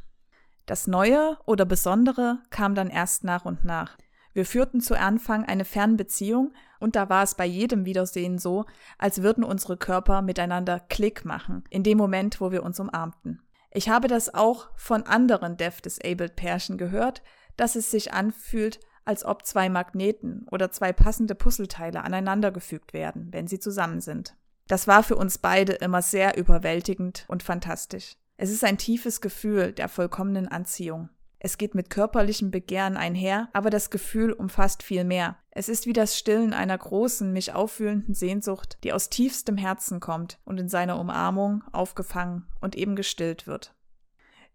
Das 0.67 0.87
Neue 0.87 1.39
oder 1.45 1.65
Besondere 1.65 2.39
kam 2.51 2.75
dann 2.75 2.89
erst 2.89 3.25
nach 3.25 3.45
und 3.45 3.65
nach. 3.65 3.97
Wir 4.33 4.47
führten 4.47 4.81
zu 4.81 4.99
Anfang 4.99 5.45
eine 5.45 5.65
Fernbeziehung 5.65 6.55
und 6.81 6.97
da 6.97 7.09
war 7.11 7.23
es 7.23 7.35
bei 7.35 7.45
jedem 7.45 7.85
Wiedersehen 7.85 8.39
so, 8.39 8.65
als 8.97 9.23
würden 9.23 9.45
unsere 9.45 9.77
Körper 9.77 10.23
miteinander 10.23 10.81
Klick 10.81 11.25
machen, 11.25 11.65
in 11.69 11.83
dem 11.83 11.99
Moment, 11.99 12.41
wo 12.41 12.51
wir 12.51 12.63
uns 12.63 12.81
umarmten. 12.81 13.43
Ich 13.75 13.89
habe 13.89 14.07
das 14.07 14.35
auch 14.35 14.69
von 14.77 15.05
anderen 15.05 15.57
Deaf-Disabled 15.57 16.37
Pärchen 16.37 16.77
gehört, 16.77 17.23
dass 17.57 17.75
es 17.75 17.91
sich 17.91 18.13
anfühlt, 18.13 18.81
als 19.05 19.25
ob 19.25 19.47
zwei 19.47 19.69
Magneten 19.69 20.47
oder 20.51 20.71
zwei 20.71 20.93
passende 20.93 21.35
Puzzleteile 21.35 22.05
aneinandergefügt 22.05 22.93
werden, 22.93 23.29
wenn 23.33 23.49
sie 23.49 23.59
zusammen 23.59 24.01
sind. 24.01 24.37
Das 24.69 24.87
war 24.87 25.03
für 25.03 25.17
uns 25.17 25.39
beide 25.39 25.73
immer 25.73 26.03
sehr 26.03 26.37
überwältigend 26.37 27.25
und 27.29 27.43
fantastisch. 27.43 28.17
Es 28.37 28.51
ist 28.51 28.65
ein 28.65 28.79
tiefes 28.79 29.21
Gefühl 29.21 29.73
der 29.73 29.89
vollkommenen 29.89 30.49
Anziehung. 30.49 31.09
Es 31.45 31.59
geht 31.59 31.75
mit 31.75 31.91
körperlichem 31.91 32.53
Begehren 32.53 32.97
einher, 32.97 33.49
aber 33.53 33.69
das 33.69 33.91
Gefühl 33.91 34.33
umfasst 34.33 34.85
viel 34.85 35.03
mehr. 35.03 35.39
Es 35.51 35.69
ist 35.69 35.87
wie 35.87 35.93
das 35.93 36.17
Stillen 36.17 36.53
einer 36.53 36.79
großen, 36.79 37.33
mich 37.33 37.53
auffühlenden 37.53 38.15
Sehnsucht, 38.15 38.79
die 38.85 38.93
aus 38.93 39.11
tiefstem 39.11 39.57
Herzen 39.57 39.99
kommt 39.99 40.39
und 40.45 40.61
in 40.61 40.69
seiner 40.69 41.01
Umarmung 41.01 41.65
aufgefangen 41.73 42.47
und 42.61 42.77
eben 42.77 42.95
gestillt 42.95 43.49
wird. 43.49 43.75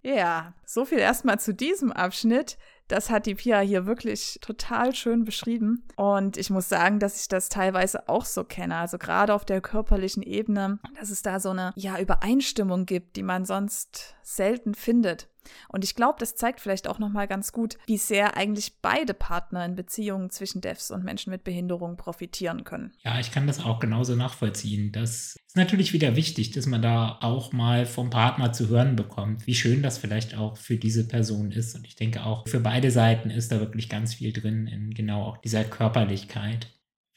Ja, 0.02 0.54
so 0.66 0.86
viel 0.86 1.00
erstmal 1.00 1.42
zu 1.42 1.54
diesem 1.54 1.92
Abschnitt. 1.92 2.58
Das 2.88 3.10
hat 3.10 3.26
die 3.26 3.36
Pia 3.36 3.60
hier 3.60 3.86
wirklich 3.86 4.40
total 4.42 4.96
schön 4.96 5.26
beschrieben. 5.26 5.86
Und 5.98 6.38
ich 6.38 6.50
muss 6.50 6.70
sagen, 6.70 7.00
dass 7.00 7.20
ich 7.20 7.28
das 7.28 7.50
teilweise 7.50 8.08
auch 8.08 8.24
so 8.24 8.46
kenne. 8.46 8.78
Also 8.78 8.98
gerade 8.98 9.34
auf 9.34 9.44
der 9.44 9.60
körperlichen 9.60 10.24
Ebene, 10.24 10.80
dass 10.98 11.10
es 11.10 11.22
da 11.22 11.42
so 11.42 11.50
eine 11.50 11.74
ja, 11.76 12.00
Übereinstimmung 12.00 12.86
gibt, 12.86 13.18
die 13.18 13.24
man 13.24 13.44
sonst 13.44 14.16
selten 14.24 14.74
findet. 14.74 15.28
Und 15.70 15.84
ich 15.84 15.96
glaube, 15.96 16.18
das 16.20 16.36
zeigt 16.36 16.60
vielleicht 16.60 16.88
auch 16.88 17.00
nochmal 17.00 17.28
ganz 17.28 17.52
gut, 17.52 17.78
wie 17.88 17.98
sehr 17.98 18.38
eigentlich 18.38 18.82
beide 18.82 19.14
Partner 19.14 19.66
in 19.66 19.76
Beziehungen 19.76 20.30
zwischen 20.30 20.62
Devs 20.62 20.92
und 20.92 21.04
Menschen 21.04 21.32
mit 21.32 21.44
Behinderung 21.44 21.98
profitieren 21.98 22.64
können. 22.64 22.94
Ja, 23.04 23.20
ich 23.20 23.32
kann 23.32 23.48
das 23.48 23.64
auch 23.64 23.80
genauso 23.80 24.16
nachvollziehen. 24.16 24.92
Das 24.92 25.36
ist 25.48 25.56
natürlich 25.56 25.94
wieder 25.94 26.16
wichtig, 26.16 26.52
dass 26.52 26.66
man 26.66 26.82
da 26.82 27.18
auch 27.22 27.52
mal 27.54 27.86
vom 27.86 28.10
Partner 28.10 28.54
zu 28.54 28.70
hören 28.70 28.96
bekommt, 28.96 29.48
wie 29.48 29.56
schön 29.56 29.82
das 29.82 29.98
vielleicht 29.98 30.38
auch 30.38 30.58
für 30.58 30.78
diese 30.78 31.08
Person 31.08 31.52
ist. 31.52 31.76
Und 31.76 31.86
ich 31.86 31.96
denke 31.96 32.26
auch 32.26 32.48
für 32.48 32.60
beide 32.60 32.92
Seiten 32.92 33.30
ist 33.30 33.52
da 33.52 33.60
wirklich 33.60 33.90
ganz 33.90 34.16
viel 34.16 34.34
drin 34.34 34.68
in 34.68 34.94
genau 34.94 35.24
auch 35.24 35.38
dieser 35.38 35.64
Körperlichkeit 35.64 36.68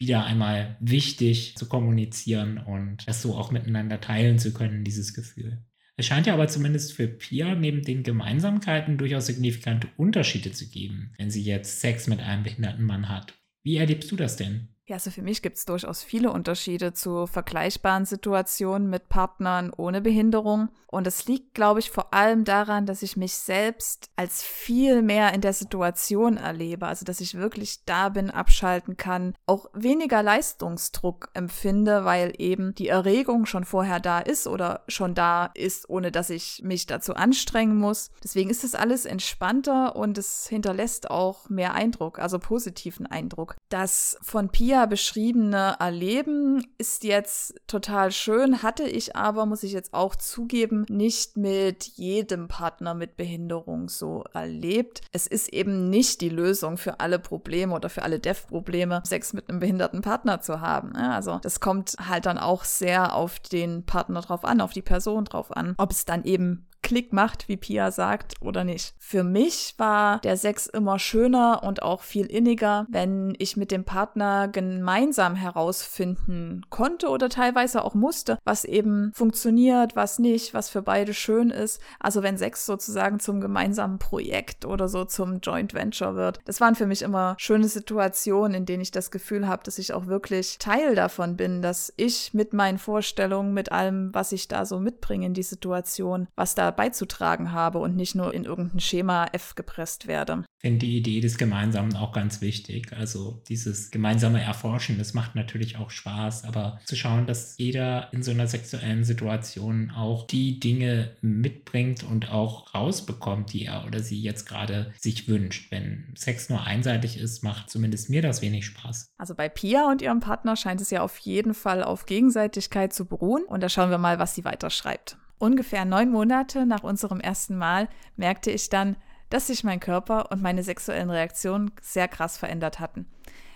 wieder 0.00 0.24
einmal 0.24 0.76
wichtig 0.80 1.56
zu 1.56 1.68
kommunizieren 1.68 2.58
und 2.58 3.06
das 3.06 3.20
so 3.20 3.36
auch 3.36 3.50
miteinander 3.50 4.00
teilen 4.00 4.38
zu 4.38 4.54
können, 4.54 4.82
dieses 4.82 5.12
Gefühl. 5.12 5.62
Es 6.00 6.06
scheint 6.06 6.26
ja 6.26 6.32
aber 6.32 6.48
zumindest 6.48 6.94
für 6.94 7.06
Pia 7.08 7.54
neben 7.54 7.82
den 7.82 8.02
Gemeinsamkeiten 8.02 8.96
durchaus 8.96 9.26
signifikante 9.26 9.86
Unterschiede 9.98 10.50
zu 10.50 10.66
geben, 10.70 11.12
wenn 11.18 11.30
sie 11.30 11.42
jetzt 11.42 11.82
Sex 11.82 12.06
mit 12.06 12.20
einem 12.20 12.42
behinderten 12.42 12.86
Mann 12.86 13.10
hat. 13.10 13.34
Wie 13.62 13.76
erlebst 13.76 14.10
du 14.10 14.16
das 14.16 14.36
denn? 14.36 14.68
Ja, 14.90 14.96
also 14.96 15.12
für 15.12 15.22
mich 15.22 15.40
gibt 15.40 15.56
es 15.56 15.66
durchaus 15.66 16.02
viele 16.02 16.32
Unterschiede 16.32 16.92
zu 16.92 17.28
vergleichbaren 17.28 18.06
Situationen 18.06 18.90
mit 18.90 19.08
Partnern 19.08 19.72
ohne 19.76 20.00
Behinderung. 20.00 20.68
Und 20.88 21.06
es 21.06 21.26
liegt, 21.26 21.54
glaube 21.54 21.78
ich, 21.78 21.92
vor 21.92 22.12
allem 22.12 22.42
daran, 22.42 22.86
dass 22.86 23.04
ich 23.04 23.16
mich 23.16 23.34
selbst 23.34 24.10
als 24.16 24.42
viel 24.42 25.02
mehr 25.02 25.32
in 25.32 25.42
der 25.42 25.52
Situation 25.52 26.36
erlebe. 26.36 26.88
Also, 26.88 27.04
dass 27.04 27.20
ich 27.20 27.36
wirklich 27.36 27.84
da 27.84 28.08
bin, 28.08 28.32
abschalten 28.32 28.96
kann, 28.96 29.36
auch 29.46 29.66
weniger 29.72 30.24
Leistungsdruck 30.24 31.28
empfinde, 31.34 32.04
weil 32.04 32.32
eben 32.38 32.74
die 32.74 32.88
Erregung 32.88 33.46
schon 33.46 33.64
vorher 33.64 34.00
da 34.00 34.18
ist 34.18 34.48
oder 34.48 34.82
schon 34.88 35.14
da 35.14 35.52
ist, 35.54 35.88
ohne 35.88 36.10
dass 36.10 36.30
ich 36.30 36.62
mich 36.64 36.86
dazu 36.86 37.14
anstrengen 37.14 37.76
muss. 37.76 38.10
Deswegen 38.24 38.50
ist 38.50 38.64
es 38.64 38.74
alles 38.74 39.04
entspannter 39.04 39.94
und 39.94 40.18
es 40.18 40.48
hinterlässt 40.48 41.12
auch 41.12 41.48
mehr 41.48 41.74
Eindruck, 41.74 42.18
also 42.18 42.40
positiven 42.40 43.06
Eindruck. 43.06 43.54
Das 43.68 44.18
von 44.22 44.48
Pia 44.48 44.79
beschriebene 44.86 45.76
Erleben 45.78 46.66
ist 46.78 47.04
jetzt 47.04 47.54
total 47.66 48.12
schön, 48.12 48.62
hatte 48.62 48.84
ich 48.84 49.16
aber, 49.16 49.46
muss 49.46 49.62
ich 49.62 49.72
jetzt 49.72 49.94
auch 49.94 50.16
zugeben, 50.16 50.86
nicht 50.88 51.36
mit 51.36 51.84
jedem 51.84 52.48
Partner 52.48 52.94
mit 52.94 53.16
Behinderung 53.16 53.88
so 53.88 54.24
erlebt. 54.32 55.02
Es 55.12 55.26
ist 55.26 55.52
eben 55.52 55.90
nicht 55.90 56.20
die 56.20 56.28
Lösung 56.28 56.76
für 56.76 57.00
alle 57.00 57.18
Probleme 57.18 57.74
oder 57.74 57.88
für 57.88 58.02
alle 58.02 58.18
Dev-Probleme, 58.18 59.02
Sex 59.04 59.32
mit 59.32 59.48
einem 59.48 59.60
behinderten 59.60 60.02
Partner 60.02 60.40
zu 60.40 60.60
haben. 60.60 60.94
Also 60.96 61.38
das 61.42 61.60
kommt 61.60 61.96
halt 62.08 62.26
dann 62.26 62.38
auch 62.38 62.64
sehr 62.64 63.14
auf 63.14 63.38
den 63.40 63.84
Partner 63.84 64.20
drauf 64.20 64.44
an, 64.44 64.60
auf 64.60 64.72
die 64.72 64.82
Person 64.82 65.24
drauf 65.24 65.56
an, 65.56 65.74
ob 65.78 65.90
es 65.90 66.04
dann 66.04 66.24
eben 66.24 66.66
Klick 66.90 67.12
macht, 67.12 67.46
wie 67.46 67.56
Pia 67.56 67.92
sagt, 67.92 68.34
oder 68.40 68.64
nicht. 68.64 68.94
Für 68.98 69.22
mich 69.22 69.74
war 69.78 70.18
der 70.22 70.36
Sex 70.36 70.66
immer 70.66 70.98
schöner 70.98 71.62
und 71.62 71.82
auch 71.82 72.02
viel 72.02 72.26
inniger, 72.26 72.84
wenn 72.90 73.36
ich 73.38 73.56
mit 73.56 73.70
dem 73.70 73.84
Partner 73.84 74.48
gemeinsam 74.48 75.36
herausfinden 75.36 76.62
konnte 76.68 77.06
oder 77.08 77.28
teilweise 77.28 77.84
auch 77.84 77.94
musste, 77.94 78.38
was 78.44 78.64
eben 78.64 79.12
funktioniert, 79.14 79.94
was 79.94 80.18
nicht, 80.18 80.52
was 80.52 80.68
für 80.68 80.82
beide 80.82 81.14
schön 81.14 81.50
ist. 81.50 81.80
Also 82.00 82.24
wenn 82.24 82.36
Sex 82.36 82.66
sozusagen 82.66 83.20
zum 83.20 83.40
gemeinsamen 83.40 84.00
Projekt 84.00 84.64
oder 84.64 84.88
so 84.88 85.04
zum 85.04 85.38
Joint 85.38 85.74
Venture 85.74 86.16
wird. 86.16 86.40
Das 86.44 86.60
waren 86.60 86.74
für 86.74 86.86
mich 86.86 87.02
immer 87.02 87.36
schöne 87.38 87.68
Situationen, 87.68 88.54
in 88.54 88.66
denen 88.66 88.82
ich 88.82 88.90
das 88.90 89.12
Gefühl 89.12 89.46
habe, 89.46 89.62
dass 89.62 89.78
ich 89.78 89.92
auch 89.92 90.08
wirklich 90.08 90.58
Teil 90.58 90.96
davon 90.96 91.36
bin, 91.36 91.62
dass 91.62 91.92
ich 91.96 92.34
mit 92.34 92.52
meinen 92.52 92.78
Vorstellungen, 92.78 93.54
mit 93.54 93.70
allem, 93.70 94.12
was 94.12 94.32
ich 94.32 94.48
da 94.48 94.66
so 94.66 94.80
mitbringe 94.80 95.26
in 95.26 95.34
die 95.34 95.44
Situation, 95.44 96.26
was 96.34 96.56
da 96.56 96.79
beizutragen 96.80 97.52
habe 97.52 97.76
und 97.76 97.94
nicht 97.94 98.14
nur 98.14 98.32
in 98.32 98.46
irgendein 98.46 98.80
Schema 98.80 99.26
F 99.32 99.54
gepresst 99.54 100.06
werde. 100.06 100.44
Ich 100.56 100.62
finde 100.62 100.78
die 100.78 100.96
Idee 100.96 101.20
des 101.20 101.36
Gemeinsamen 101.36 101.94
auch 101.94 102.10
ganz 102.12 102.40
wichtig. 102.40 102.94
Also 102.96 103.42
dieses 103.50 103.90
gemeinsame 103.90 104.42
Erforschen, 104.42 104.96
das 104.96 105.12
macht 105.12 105.34
natürlich 105.34 105.76
auch 105.76 105.90
Spaß, 105.90 106.44
aber 106.44 106.80
zu 106.86 106.96
schauen, 106.96 107.26
dass 107.26 107.58
jeder 107.58 108.10
in 108.14 108.22
so 108.22 108.30
einer 108.30 108.46
sexuellen 108.46 109.04
Situation 109.04 109.90
auch 109.90 110.26
die 110.26 110.58
Dinge 110.58 111.10
mitbringt 111.20 112.02
und 112.02 112.32
auch 112.32 112.74
rausbekommt, 112.74 113.52
die 113.52 113.66
er 113.66 113.84
oder 113.86 114.00
sie 114.00 114.18
jetzt 114.18 114.46
gerade 114.46 114.94
sich 114.98 115.28
wünscht. 115.28 115.70
Wenn 115.70 116.14
Sex 116.16 116.48
nur 116.48 116.64
einseitig 116.64 117.18
ist, 117.18 117.44
macht 117.44 117.68
zumindest 117.68 118.08
mir 118.08 118.22
das 118.22 118.40
wenig 118.40 118.64
Spaß. 118.64 119.12
Also 119.18 119.34
bei 119.34 119.50
Pia 119.50 119.90
und 119.90 120.00
ihrem 120.00 120.20
Partner 120.20 120.56
scheint 120.56 120.80
es 120.80 120.88
ja 120.88 121.02
auf 121.02 121.18
jeden 121.18 121.52
Fall 121.52 121.84
auf 121.84 122.06
Gegenseitigkeit 122.06 122.94
zu 122.94 123.04
beruhen 123.04 123.44
und 123.44 123.62
da 123.62 123.68
schauen 123.68 123.90
wir 123.90 123.98
mal, 123.98 124.18
was 124.18 124.34
sie 124.34 124.46
weiter 124.46 124.70
schreibt. 124.70 125.18
Ungefähr 125.40 125.86
neun 125.86 126.10
Monate 126.10 126.66
nach 126.66 126.82
unserem 126.82 127.18
ersten 127.18 127.56
Mal 127.56 127.88
merkte 128.16 128.50
ich 128.50 128.68
dann, 128.68 128.96
dass 129.30 129.46
sich 129.46 129.64
mein 129.64 129.80
Körper 129.80 130.30
und 130.30 130.42
meine 130.42 130.62
sexuellen 130.62 131.08
Reaktionen 131.08 131.70
sehr 131.80 132.08
krass 132.08 132.36
verändert 132.36 132.78
hatten. 132.78 133.06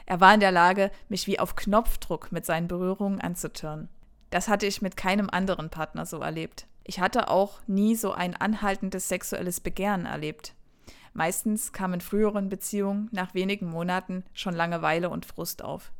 Er 0.06 0.18
war 0.18 0.32
in 0.32 0.40
der 0.40 0.50
Lage, 0.50 0.90
mich 1.10 1.26
wie 1.26 1.38
auf 1.38 1.56
Knopfdruck 1.56 2.32
mit 2.32 2.46
seinen 2.46 2.68
Berührungen 2.68 3.20
anzutören. 3.20 3.90
Das 4.30 4.48
hatte 4.48 4.64
ich 4.64 4.80
mit 4.80 4.96
keinem 4.96 5.28
anderen 5.28 5.68
Partner 5.68 6.06
so 6.06 6.20
erlebt. 6.20 6.66
Ich 6.84 7.00
hatte 7.00 7.28
auch 7.28 7.60
nie 7.66 7.96
so 7.96 8.12
ein 8.12 8.34
anhaltendes 8.34 9.10
sexuelles 9.10 9.60
Begehren 9.60 10.06
erlebt. 10.06 10.54
Meistens 11.12 11.74
kam 11.74 11.92
in 11.92 12.00
früheren 12.00 12.48
Beziehungen 12.48 13.10
nach 13.12 13.34
wenigen 13.34 13.68
Monaten 13.68 14.24
schon 14.32 14.54
Langeweile 14.54 15.10
und 15.10 15.26
Frust 15.26 15.62
auf. 15.62 15.92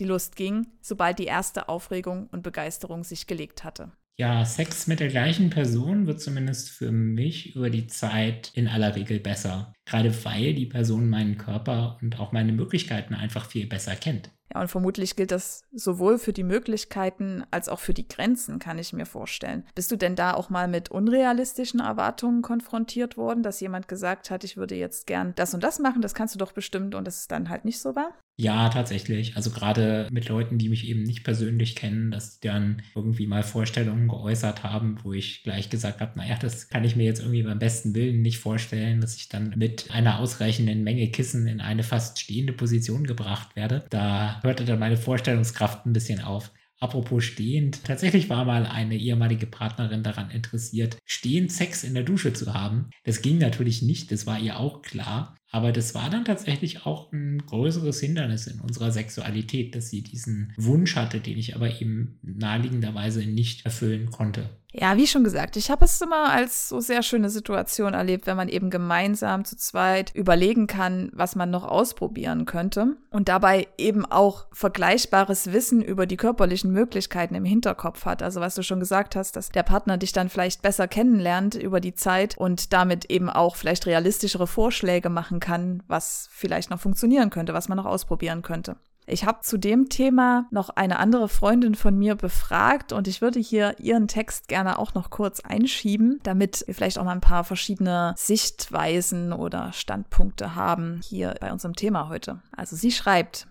Die 0.00 0.04
Lust 0.06 0.34
ging, 0.34 0.66
sobald 0.80 1.20
die 1.20 1.26
erste 1.26 1.68
Aufregung 1.68 2.26
und 2.32 2.42
Begeisterung 2.42 3.04
sich 3.04 3.28
gelegt 3.28 3.62
hatte. 3.62 3.92
Ja, 4.20 4.44
Sex 4.44 4.86
mit 4.86 5.00
der 5.00 5.08
gleichen 5.08 5.48
Person 5.48 6.06
wird 6.06 6.20
zumindest 6.20 6.68
für 6.68 6.92
mich 6.92 7.56
über 7.56 7.70
die 7.70 7.86
Zeit 7.86 8.50
in 8.52 8.68
aller 8.68 8.94
Regel 8.94 9.18
besser. 9.18 9.72
Gerade 9.86 10.12
weil 10.26 10.52
die 10.52 10.66
Person 10.66 11.08
meinen 11.08 11.38
Körper 11.38 11.96
und 12.02 12.20
auch 12.20 12.30
meine 12.30 12.52
Möglichkeiten 12.52 13.14
einfach 13.14 13.46
viel 13.46 13.66
besser 13.66 13.96
kennt. 13.96 14.30
Ja, 14.52 14.60
und 14.60 14.68
vermutlich 14.68 15.16
gilt 15.16 15.30
das 15.30 15.62
sowohl 15.72 16.18
für 16.18 16.34
die 16.34 16.42
Möglichkeiten 16.42 17.44
als 17.50 17.70
auch 17.70 17.78
für 17.78 17.94
die 17.94 18.08
Grenzen, 18.08 18.58
kann 18.58 18.78
ich 18.78 18.92
mir 18.92 19.06
vorstellen. 19.06 19.64
Bist 19.74 19.90
du 19.90 19.96
denn 19.96 20.16
da 20.16 20.34
auch 20.34 20.50
mal 20.50 20.68
mit 20.68 20.90
unrealistischen 20.90 21.80
Erwartungen 21.80 22.42
konfrontiert 22.42 23.16
worden, 23.16 23.42
dass 23.42 23.60
jemand 23.60 23.88
gesagt 23.88 24.30
hat, 24.30 24.44
ich 24.44 24.58
würde 24.58 24.74
jetzt 24.74 25.06
gern 25.06 25.32
das 25.36 25.54
und 25.54 25.64
das 25.64 25.78
machen, 25.78 26.02
das 26.02 26.12
kannst 26.12 26.34
du 26.34 26.38
doch 26.38 26.52
bestimmt 26.52 26.94
und 26.94 27.06
das 27.06 27.20
ist 27.20 27.32
dann 27.32 27.48
halt 27.48 27.64
nicht 27.64 27.80
so 27.80 27.96
war? 27.96 28.12
Ja, 28.40 28.70
tatsächlich. 28.70 29.36
Also 29.36 29.50
gerade 29.50 30.08
mit 30.10 30.26
Leuten, 30.30 30.56
die 30.56 30.70
mich 30.70 30.88
eben 30.88 31.02
nicht 31.02 31.24
persönlich 31.24 31.76
kennen, 31.76 32.10
dass 32.10 32.40
die 32.40 32.48
dann 32.48 32.80
irgendwie 32.94 33.26
mal 33.26 33.42
Vorstellungen 33.42 34.08
geäußert 34.08 34.62
haben, 34.64 34.96
wo 35.02 35.12
ich 35.12 35.42
gleich 35.42 35.68
gesagt 35.68 36.00
habe, 36.00 36.18
naja, 36.18 36.38
das 36.40 36.70
kann 36.70 36.82
ich 36.84 36.96
mir 36.96 37.04
jetzt 37.04 37.20
irgendwie 37.20 37.42
beim 37.42 37.58
besten 37.58 37.94
Willen 37.94 38.22
nicht 38.22 38.38
vorstellen, 38.38 39.02
dass 39.02 39.16
ich 39.16 39.28
dann 39.28 39.52
mit 39.58 39.90
einer 39.90 40.20
ausreichenden 40.20 40.82
Menge 40.82 41.10
Kissen 41.10 41.46
in 41.48 41.60
eine 41.60 41.82
fast 41.82 42.18
stehende 42.18 42.54
Position 42.54 43.04
gebracht 43.04 43.56
werde. 43.56 43.84
Da 43.90 44.40
hörte 44.42 44.64
dann 44.64 44.78
meine 44.78 44.96
Vorstellungskraft 44.96 45.84
ein 45.84 45.92
bisschen 45.92 46.22
auf. 46.22 46.50
Apropos 46.80 47.22
stehend, 47.24 47.84
tatsächlich 47.84 48.30
war 48.30 48.46
mal 48.46 48.64
eine 48.64 48.96
ehemalige 48.96 49.46
Partnerin 49.46 50.02
daran 50.02 50.30
interessiert, 50.30 50.96
stehend 51.04 51.52
Sex 51.52 51.84
in 51.84 51.92
der 51.92 52.04
Dusche 52.04 52.32
zu 52.32 52.54
haben. 52.54 52.88
Das 53.04 53.20
ging 53.20 53.36
natürlich 53.36 53.82
nicht, 53.82 54.10
das 54.10 54.26
war 54.26 54.40
ihr 54.40 54.58
auch 54.58 54.80
klar. 54.80 55.36
Aber 55.52 55.72
das 55.72 55.94
war 55.94 56.08
dann 56.10 56.24
tatsächlich 56.24 56.86
auch 56.86 57.12
ein 57.12 57.44
größeres 57.44 58.00
Hindernis 58.00 58.46
in 58.46 58.60
unserer 58.60 58.92
Sexualität, 58.92 59.74
dass 59.74 59.90
sie 59.90 60.02
diesen 60.02 60.54
Wunsch 60.56 60.94
hatte, 60.96 61.20
den 61.20 61.36
ich 61.38 61.56
aber 61.56 61.80
eben 61.80 62.18
naheliegenderweise 62.22 63.26
nicht 63.26 63.64
erfüllen 63.64 64.10
konnte. 64.10 64.48
Ja, 64.72 64.96
wie 64.96 65.06
schon 65.08 65.24
gesagt, 65.24 65.56
ich 65.56 65.70
habe 65.70 65.84
es 65.84 66.00
immer 66.00 66.30
als 66.30 66.68
so 66.68 66.78
sehr 66.78 67.02
schöne 67.02 67.28
Situation 67.28 67.92
erlebt, 67.92 68.26
wenn 68.26 68.36
man 68.36 68.48
eben 68.48 68.70
gemeinsam 68.70 69.44
zu 69.44 69.56
zweit 69.56 70.14
überlegen 70.14 70.68
kann, 70.68 71.10
was 71.12 71.34
man 71.34 71.50
noch 71.50 71.64
ausprobieren 71.64 72.44
könnte 72.44 72.96
und 73.10 73.28
dabei 73.28 73.66
eben 73.78 74.06
auch 74.06 74.46
vergleichbares 74.52 75.52
Wissen 75.52 75.82
über 75.82 76.06
die 76.06 76.16
körperlichen 76.16 76.70
Möglichkeiten 76.70 77.34
im 77.34 77.44
Hinterkopf 77.44 78.04
hat. 78.04 78.22
Also 78.22 78.40
was 78.40 78.54
du 78.54 78.62
schon 78.62 78.78
gesagt 78.78 79.16
hast, 79.16 79.34
dass 79.34 79.48
der 79.48 79.64
Partner 79.64 79.98
dich 79.98 80.12
dann 80.12 80.28
vielleicht 80.28 80.62
besser 80.62 80.86
kennenlernt 80.86 81.56
über 81.56 81.80
die 81.80 81.94
Zeit 81.94 82.38
und 82.38 82.72
damit 82.72 83.06
eben 83.06 83.28
auch 83.28 83.56
vielleicht 83.56 83.86
realistischere 83.86 84.46
Vorschläge 84.46 85.08
machen 85.08 85.40
kann, 85.40 85.82
was 85.88 86.28
vielleicht 86.30 86.70
noch 86.70 86.80
funktionieren 86.80 87.30
könnte, 87.30 87.54
was 87.54 87.68
man 87.68 87.76
noch 87.76 87.86
ausprobieren 87.86 88.42
könnte. 88.42 88.76
Ich 89.10 89.24
habe 89.24 89.40
zu 89.42 89.58
dem 89.58 89.88
Thema 89.88 90.46
noch 90.52 90.70
eine 90.70 91.00
andere 91.00 91.28
Freundin 91.28 91.74
von 91.74 91.98
mir 91.98 92.14
befragt 92.14 92.92
und 92.92 93.08
ich 93.08 93.20
würde 93.20 93.40
hier 93.40 93.74
ihren 93.80 94.06
Text 94.06 94.46
gerne 94.46 94.78
auch 94.78 94.94
noch 94.94 95.10
kurz 95.10 95.40
einschieben, 95.40 96.20
damit 96.22 96.62
wir 96.66 96.74
vielleicht 96.76 96.96
auch 96.96 97.04
mal 97.04 97.12
ein 97.12 97.20
paar 97.20 97.42
verschiedene 97.42 98.14
Sichtweisen 98.16 99.32
oder 99.32 99.72
Standpunkte 99.72 100.54
haben 100.54 101.00
hier 101.02 101.34
bei 101.40 101.50
unserem 101.50 101.74
Thema 101.74 102.08
heute. 102.08 102.40
Also 102.56 102.76
sie 102.76 102.92
schreibt, 102.92 103.48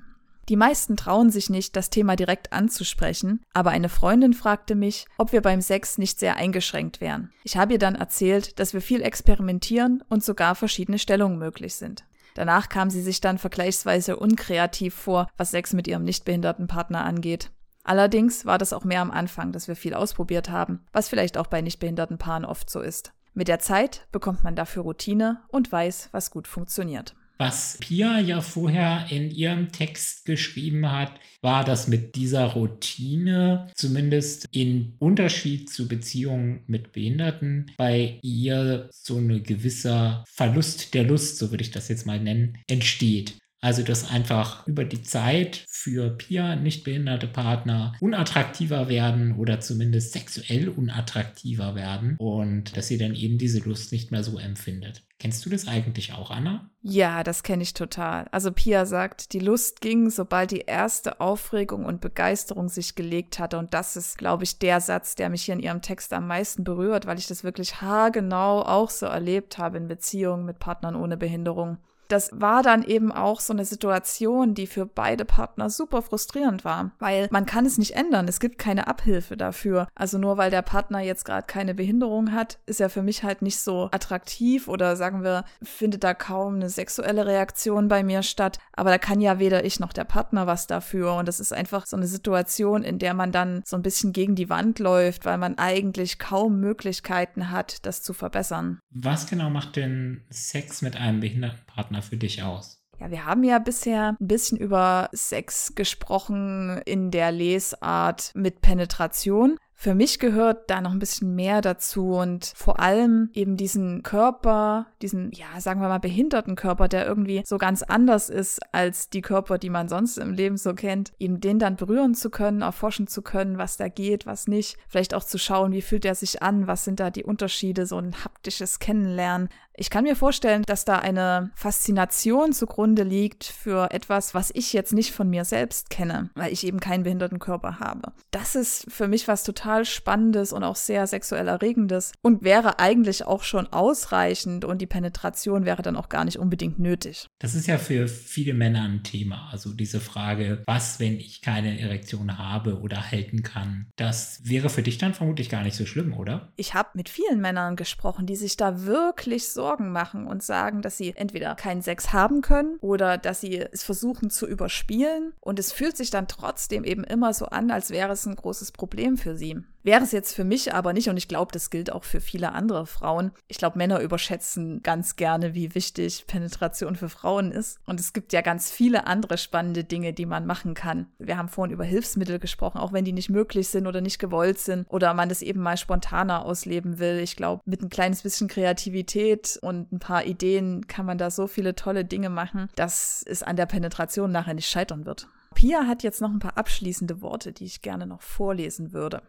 die 0.47 0.55
meisten 0.55 0.95
trauen 0.95 1.29
sich 1.29 1.49
nicht, 1.49 1.75
das 1.75 1.89
Thema 1.89 2.15
direkt 2.15 2.53
anzusprechen, 2.53 3.41
aber 3.53 3.71
eine 3.71 3.89
Freundin 3.89 4.33
fragte 4.33 4.75
mich, 4.75 5.07
ob 5.17 5.33
wir 5.33 5.41
beim 5.41 5.61
Sex 5.61 5.97
nicht 5.97 6.19
sehr 6.19 6.37
eingeschränkt 6.37 7.01
wären. 7.01 7.31
Ich 7.43 7.57
habe 7.57 7.73
ihr 7.73 7.79
dann 7.79 7.95
erzählt, 7.95 8.59
dass 8.59 8.73
wir 8.73 8.81
viel 8.81 9.01
experimentieren 9.01 10.05
und 10.07 10.23
sogar 10.23 10.55
verschiedene 10.55 10.99
Stellungen 10.99 11.37
möglich 11.37 11.75
sind. 11.75 12.05
Danach 12.35 12.69
kam 12.69 12.89
sie 12.89 13.01
sich 13.01 13.21
dann 13.21 13.37
vergleichsweise 13.37 14.17
unkreativ 14.17 14.95
vor, 14.95 15.27
was 15.37 15.51
Sex 15.51 15.73
mit 15.73 15.87
ihrem 15.87 16.03
nichtbehinderten 16.03 16.67
Partner 16.67 17.03
angeht. 17.03 17.51
Allerdings 17.83 18.45
war 18.45 18.57
das 18.57 18.73
auch 18.73 18.83
mehr 18.83 19.01
am 19.01 19.11
Anfang, 19.11 19.51
dass 19.51 19.67
wir 19.67 19.75
viel 19.75 19.93
ausprobiert 19.93 20.49
haben, 20.49 20.85
was 20.91 21.09
vielleicht 21.09 21.37
auch 21.37 21.47
bei 21.47 21.61
nichtbehinderten 21.61 22.17
Paaren 22.17 22.45
oft 22.45 22.69
so 22.69 22.81
ist. 22.81 23.13
Mit 23.33 23.47
der 23.47 23.59
Zeit 23.59 24.07
bekommt 24.11 24.43
man 24.43 24.55
dafür 24.55 24.83
Routine 24.83 25.41
und 25.47 25.71
weiß, 25.71 26.09
was 26.11 26.31
gut 26.31 26.47
funktioniert. 26.47 27.15
Was 27.41 27.77
Pia 27.79 28.19
ja 28.19 28.41
vorher 28.41 29.07
in 29.09 29.31
ihrem 29.31 29.71
Text 29.71 30.25
geschrieben 30.25 30.91
hat, 30.91 31.13
war, 31.41 31.63
dass 31.63 31.87
mit 31.87 32.15
dieser 32.15 32.47
Routine, 32.47 33.71
zumindest 33.75 34.45
in 34.51 34.97
Unterschied 34.99 35.69
zu 35.69 35.87
Beziehungen 35.87 36.63
mit 36.67 36.91
Behinderten, 36.91 37.71
bei 37.77 38.19
ihr 38.23 38.89
so 38.91 39.15
eine 39.15 39.41
gewisser 39.41 40.25
Verlust 40.27 40.93
der 40.93 41.05
Lust, 41.05 41.37
so 41.37 41.49
würde 41.49 41.63
ich 41.63 41.71
das 41.71 41.87
jetzt 41.87 42.05
mal 42.05 42.19
nennen, 42.19 42.57
entsteht. 42.67 43.37
Also, 43.61 43.83
dass 43.83 44.09
einfach 44.09 44.65
über 44.67 44.85
die 44.85 45.01
Zeit 45.01 45.65
für 45.67 46.11
Pia 46.11 46.55
nicht 46.55 46.83
behinderte 46.83 47.27
Partner 47.27 47.93
unattraktiver 47.99 48.87
werden 48.87 49.35
oder 49.37 49.59
zumindest 49.59 50.13
sexuell 50.13 50.69
unattraktiver 50.69 51.75
werden 51.75 52.15
und 52.19 52.77
dass 52.77 52.87
sie 52.87 52.97
dann 52.97 53.15
eben 53.15 53.37
diese 53.37 53.59
Lust 53.59 53.91
nicht 53.91 54.11
mehr 54.11 54.23
so 54.23 54.37
empfindet. 54.37 55.03
Kennst 55.19 55.45
du 55.45 55.49
das 55.49 55.67
eigentlich 55.67 56.13
auch, 56.13 56.31
Anna? 56.31 56.69
Ja, 56.81 57.23
das 57.23 57.43
kenne 57.43 57.63
ich 57.63 57.73
total. 57.73 58.27
Also 58.31 58.53
Pia 58.53 58.85
sagt, 58.85 59.33
die 59.33 59.39
Lust 59.39 59.81
ging, 59.81 60.09
sobald 60.09 60.51
die 60.51 60.61
erste 60.61 61.19
Aufregung 61.19 61.83
und 61.83 61.99
Begeisterung 61.99 62.69
sich 62.69 62.95
gelegt 62.95 63.37
hatte. 63.37 63.57
Und 63.57 63.73
das 63.73 63.97
ist, 63.97 64.17
glaube 64.17 64.45
ich, 64.45 64.59
der 64.59 64.79
Satz, 64.79 65.15
der 65.15 65.29
mich 65.29 65.43
hier 65.43 65.55
in 65.55 65.59
ihrem 65.59 65.81
Text 65.81 66.13
am 66.13 66.27
meisten 66.27 66.63
berührt, 66.63 67.05
weil 67.05 67.19
ich 67.19 67.27
das 67.27 67.43
wirklich 67.43 67.81
haargenau 67.81 68.61
auch 68.61 68.89
so 68.89 69.07
erlebt 69.07 69.57
habe 69.57 69.77
in 69.77 69.89
Beziehungen 69.89 70.45
mit 70.45 70.59
Partnern 70.59 70.95
ohne 70.95 71.17
Behinderung 71.17 71.79
das 72.09 72.31
war 72.33 72.63
dann 72.63 72.83
eben 72.83 73.11
auch 73.11 73.39
so 73.39 73.53
eine 73.53 73.65
Situation, 73.65 74.55
die 74.55 74.67
für 74.67 74.85
beide 74.85 75.25
Partner 75.25 75.69
super 75.69 76.01
frustrierend 76.01 76.65
war, 76.65 76.91
weil 76.99 77.27
man 77.31 77.45
kann 77.45 77.65
es 77.65 77.77
nicht 77.77 77.95
ändern. 77.95 78.27
Es 78.27 78.39
gibt 78.39 78.57
keine 78.57 78.87
Abhilfe 78.87 79.37
dafür. 79.37 79.87
Also 79.95 80.17
nur 80.17 80.37
weil 80.37 80.51
der 80.51 80.63
Partner 80.63 80.99
jetzt 80.99 81.23
gerade 81.23 81.45
keine 81.45 81.75
Behinderung 81.75 82.33
hat, 82.33 82.57
ist 82.65 82.81
er 82.81 82.89
für 82.89 83.03
mich 83.03 83.23
halt 83.23 83.41
nicht 83.41 83.59
so 83.59 83.89
attraktiv 83.91 84.67
oder 84.67 84.95
sagen 84.95 85.23
wir, 85.23 85.45
findet 85.61 86.03
da 86.03 86.13
kaum 86.13 86.55
eine 86.55 86.69
sexuelle 86.69 87.25
Reaktion 87.25 87.87
bei 87.87 88.03
mir 88.03 88.23
statt. 88.23 88.57
Aber 88.73 88.89
da 88.89 88.97
kann 88.97 89.21
ja 89.21 89.39
weder 89.39 89.63
ich 89.63 89.79
noch 89.79 89.93
der 89.93 90.03
Partner 90.03 90.47
was 90.47 90.67
dafür. 90.67 91.13
Und 91.13 91.27
das 91.27 91.39
ist 91.39 91.53
einfach 91.53 91.85
so 91.85 91.95
eine 91.95 92.07
Situation, 92.07 92.83
in 92.83 92.97
der 92.97 93.13
man 93.13 93.31
dann 93.31 93.61
so 93.65 93.75
ein 93.75 93.83
bisschen 93.83 94.13
gegen 94.13 94.35
die 94.35 94.49
Wand 94.49 94.79
läuft, 94.79 95.25
weil 95.25 95.37
man 95.37 95.57
eigentlich 95.59 96.17
kaum 96.17 96.59
Möglichkeiten 96.59 97.51
hat, 97.51 97.85
das 97.85 98.01
zu 98.01 98.13
verbessern. 98.13 98.79
Was 98.89 99.27
genau 99.27 99.51
macht 99.51 99.75
denn 99.75 100.23
Sex 100.29 100.81
mit 100.81 100.97
einem 100.97 101.19
behinderten 101.19 101.68
Partner 101.79 102.01
für 102.01 102.17
dich 102.17 102.43
aus? 102.43 102.83
Ja, 102.99 103.09
wir 103.09 103.25
haben 103.25 103.45
ja 103.45 103.59
bisher 103.59 104.17
ein 104.19 104.27
bisschen 104.27 104.57
über 104.57 105.07
Sex 105.13 105.75
gesprochen 105.75 106.81
in 106.83 107.09
der 107.09 107.31
Lesart 107.31 108.31
mit 108.35 108.59
Penetration. 108.59 109.57
Für 109.81 109.95
mich 109.95 110.19
gehört 110.19 110.69
da 110.69 110.81
noch 110.81 110.91
ein 110.91 110.99
bisschen 110.99 111.35
mehr 111.35 111.61
dazu 111.61 112.15
und 112.15 112.51
vor 112.53 112.81
allem 112.81 113.29
eben 113.33 113.55
diesen 113.55 114.03
Körper, 114.03 114.87
diesen, 115.01 115.31
ja, 115.31 115.61
sagen 115.61 115.79
wir 115.79 115.87
mal, 115.87 115.99
behinderten 115.99 116.57
Körper, 116.57 116.89
der 116.89 117.05
irgendwie 117.07 117.43
so 117.45 117.57
ganz 117.57 117.81
anders 117.81 118.29
ist 118.29 118.59
als 118.73 119.09
die 119.09 119.21
Körper, 119.21 119.57
die 119.57 119.69
man 119.69 119.87
sonst 119.87 120.17
im 120.17 120.33
Leben 120.33 120.57
so 120.57 120.73
kennt, 120.73 121.13
eben 121.17 121.39
den 121.39 121.59
dann 121.59 121.77
berühren 121.77 122.13
zu 122.13 122.29
können, 122.29 122.61
erforschen 122.61 123.07
zu 123.07 123.21
können, 123.21 123.57
was 123.57 123.77
da 123.77 123.87
geht, 123.87 124.25
was 124.25 124.47
nicht. 124.47 124.75
Vielleicht 124.89 125.13
auch 125.13 125.23
zu 125.23 125.37
schauen, 125.37 125.71
wie 125.71 125.81
fühlt 125.81 126.03
er 126.03 126.15
sich 126.15 126.43
an, 126.43 126.67
was 126.67 126.83
sind 126.83 126.99
da 126.99 127.09
die 127.09 127.23
Unterschiede, 127.23 127.85
so 127.85 127.99
ein 127.99 128.13
haptisches 128.25 128.79
Kennenlernen. 128.79 129.47
Ich 129.81 129.89
kann 129.89 130.03
mir 130.03 130.17
vorstellen, 130.17 130.63
dass 130.63 130.83
da 130.83 130.99
eine 130.99 131.51
Faszination 131.55 132.51
zugrunde 132.51 133.03
liegt 133.03 133.45
für 133.45 133.91
etwas, 133.91 134.33
was 134.33 134.51
ich 134.53 134.73
jetzt 134.73 134.91
nicht 134.91 135.13
von 135.13 135.29
mir 135.29 135.45
selbst 135.45 135.89
kenne, 135.89 136.31
weil 136.35 136.51
ich 136.51 136.67
eben 136.67 136.81
keinen 136.81 137.03
behinderten 137.03 137.39
Körper 137.39 137.79
habe. 137.79 138.11
Das 138.29 138.55
ist 138.55 138.91
für 138.91 139.07
mich 139.07 139.29
was 139.29 139.45
total 139.45 139.68
Spannendes 139.85 140.51
und 140.51 140.63
auch 140.63 140.75
sehr 140.75 141.07
sexuell 141.07 141.47
Erregendes 141.47 142.11
und 142.21 142.43
wäre 142.43 142.79
eigentlich 142.79 143.25
auch 143.25 143.43
schon 143.43 143.67
ausreichend 143.67 144.65
und 144.65 144.79
die 144.79 144.87
Penetration 144.87 145.65
wäre 145.65 145.81
dann 145.81 145.95
auch 145.95 146.09
gar 146.09 146.25
nicht 146.25 146.39
unbedingt 146.39 146.79
nötig. 146.79 147.27
Das 147.39 147.55
ist 147.55 147.67
ja 147.67 147.77
für 147.77 148.07
viele 148.07 148.53
Männer 148.53 148.83
ein 148.83 149.03
Thema. 149.03 149.49
Also 149.51 149.71
diese 149.71 149.99
Frage, 149.99 150.63
was, 150.65 150.99
wenn 150.99 151.19
ich 151.19 151.41
keine 151.41 151.79
Erektion 151.79 152.37
habe 152.37 152.79
oder 152.79 153.11
halten 153.11 153.43
kann, 153.43 153.87
das 153.95 154.41
wäre 154.43 154.69
für 154.69 154.83
dich 154.83 154.97
dann 154.97 155.13
vermutlich 155.13 155.49
gar 155.49 155.63
nicht 155.63 155.75
so 155.75 155.85
schlimm, 155.85 156.13
oder? 156.13 156.51
Ich 156.55 156.73
habe 156.73 156.89
mit 156.95 157.07
vielen 157.07 157.39
Männern 157.39 157.75
gesprochen, 157.75 158.25
die 158.25 158.35
sich 158.35 158.57
da 158.57 158.85
wirklich 158.85 159.47
so 159.47 159.59
Sorgen 159.59 159.91
machen 159.91 160.25
und 160.25 160.41
sagen, 160.41 160.81
dass 160.81 160.95
sie 160.95 161.13
entweder 161.17 161.53
keinen 161.53 161.81
Sex 161.81 162.13
haben 162.13 162.41
können 162.41 162.77
oder 162.79 163.17
dass 163.17 163.41
sie 163.41 163.57
es 163.57 163.83
versuchen 163.83 164.29
zu 164.29 164.47
überspielen. 164.47 165.33
Und 165.41 165.59
es 165.59 165.73
fühlt 165.73 165.97
sich 165.97 166.11
dann 166.11 166.29
trotzdem 166.29 166.85
eben 166.85 167.03
immer 167.03 167.33
so 167.33 167.47
an, 167.47 167.69
als 167.69 167.89
wäre 167.89 168.13
es 168.13 168.25
ein 168.25 168.37
großes 168.37 168.71
Problem 168.71 169.17
für 169.17 169.35
sie. 169.35 169.58
Wäre 169.81 170.03
es 170.03 170.11
jetzt 170.11 170.35
für 170.35 170.43
mich 170.43 170.73
aber 170.73 170.91
nicht 170.91 171.09
und 171.09 171.17
ich 171.17 171.29
glaube, 171.29 171.51
das 171.53 171.69
gilt 171.69 171.91
auch 171.91 172.03
für 172.03 172.19
viele 172.19 172.51
andere 172.51 172.85
Frauen. 172.85 173.31
Ich 173.47 173.57
glaube, 173.57 173.77
Männer 173.77 174.01
überschätzen 174.01 174.83
ganz 174.83 175.15
gerne, 175.15 175.55
wie 175.55 175.73
wichtig 175.73 176.25
Penetration 176.27 176.95
für 176.95 177.07
Frauen 177.07 177.51
ist. 177.51 177.79
Und 177.85 177.99
es 177.99 178.11
gibt 178.11 178.33
ja 178.33 178.41
ganz 178.41 178.69
viele 178.69 179.07
andere 179.07 179.37
spannende 179.37 179.85
Dinge, 179.85 180.11
die 180.11 180.25
man 180.25 180.45
machen 180.45 180.73
kann. 180.73 181.07
Wir 181.17 181.37
haben 181.37 181.47
vorhin 181.47 181.73
über 181.73 181.85
Hilfsmittel 181.85 182.39
gesprochen, 182.39 182.77
auch 182.77 182.91
wenn 182.91 183.05
die 183.05 183.13
nicht 183.13 183.29
möglich 183.29 183.69
sind 183.69 183.87
oder 183.87 184.01
nicht 184.01 184.19
gewollt 184.19 184.59
sind 184.59 184.85
oder 184.89 185.13
man 185.13 185.29
das 185.29 185.41
eben 185.41 185.61
mal 185.61 185.77
spontaner 185.77 186.45
ausleben 186.45 186.99
will. 186.99 187.19
Ich 187.19 187.37
glaube, 187.37 187.61
mit 187.65 187.81
ein 187.81 187.89
kleines 187.89 188.21
bisschen 188.21 188.49
Kreativität 188.49 189.57
und 189.61 189.91
ein 189.93 189.99
paar 189.99 190.25
Ideen 190.25 190.87
kann 190.87 191.05
man 191.05 191.17
da 191.17 191.31
so 191.31 191.47
viele 191.47 191.73
tolle 191.73 192.03
Dinge 192.03 192.29
machen, 192.29 192.67
dass 192.75 193.23
es 193.25 193.43
an 193.43 193.55
der 193.55 193.65
Penetration 193.65 194.31
nachher 194.31 194.53
nicht 194.53 194.69
scheitern 194.69 195.05
wird. 195.05 195.29
Pia 195.55 195.87
hat 195.87 196.03
jetzt 196.03 196.21
noch 196.21 196.29
ein 196.29 196.39
paar 196.39 196.57
abschließende 196.57 197.21
Worte, 197.21 197.53
die 197.53 197.65
ich 197.65 197.81
gerne 197.81 198.05
noch 198.05 198.21
vorlesen 198.21 198.93
würde. 198.93 199.21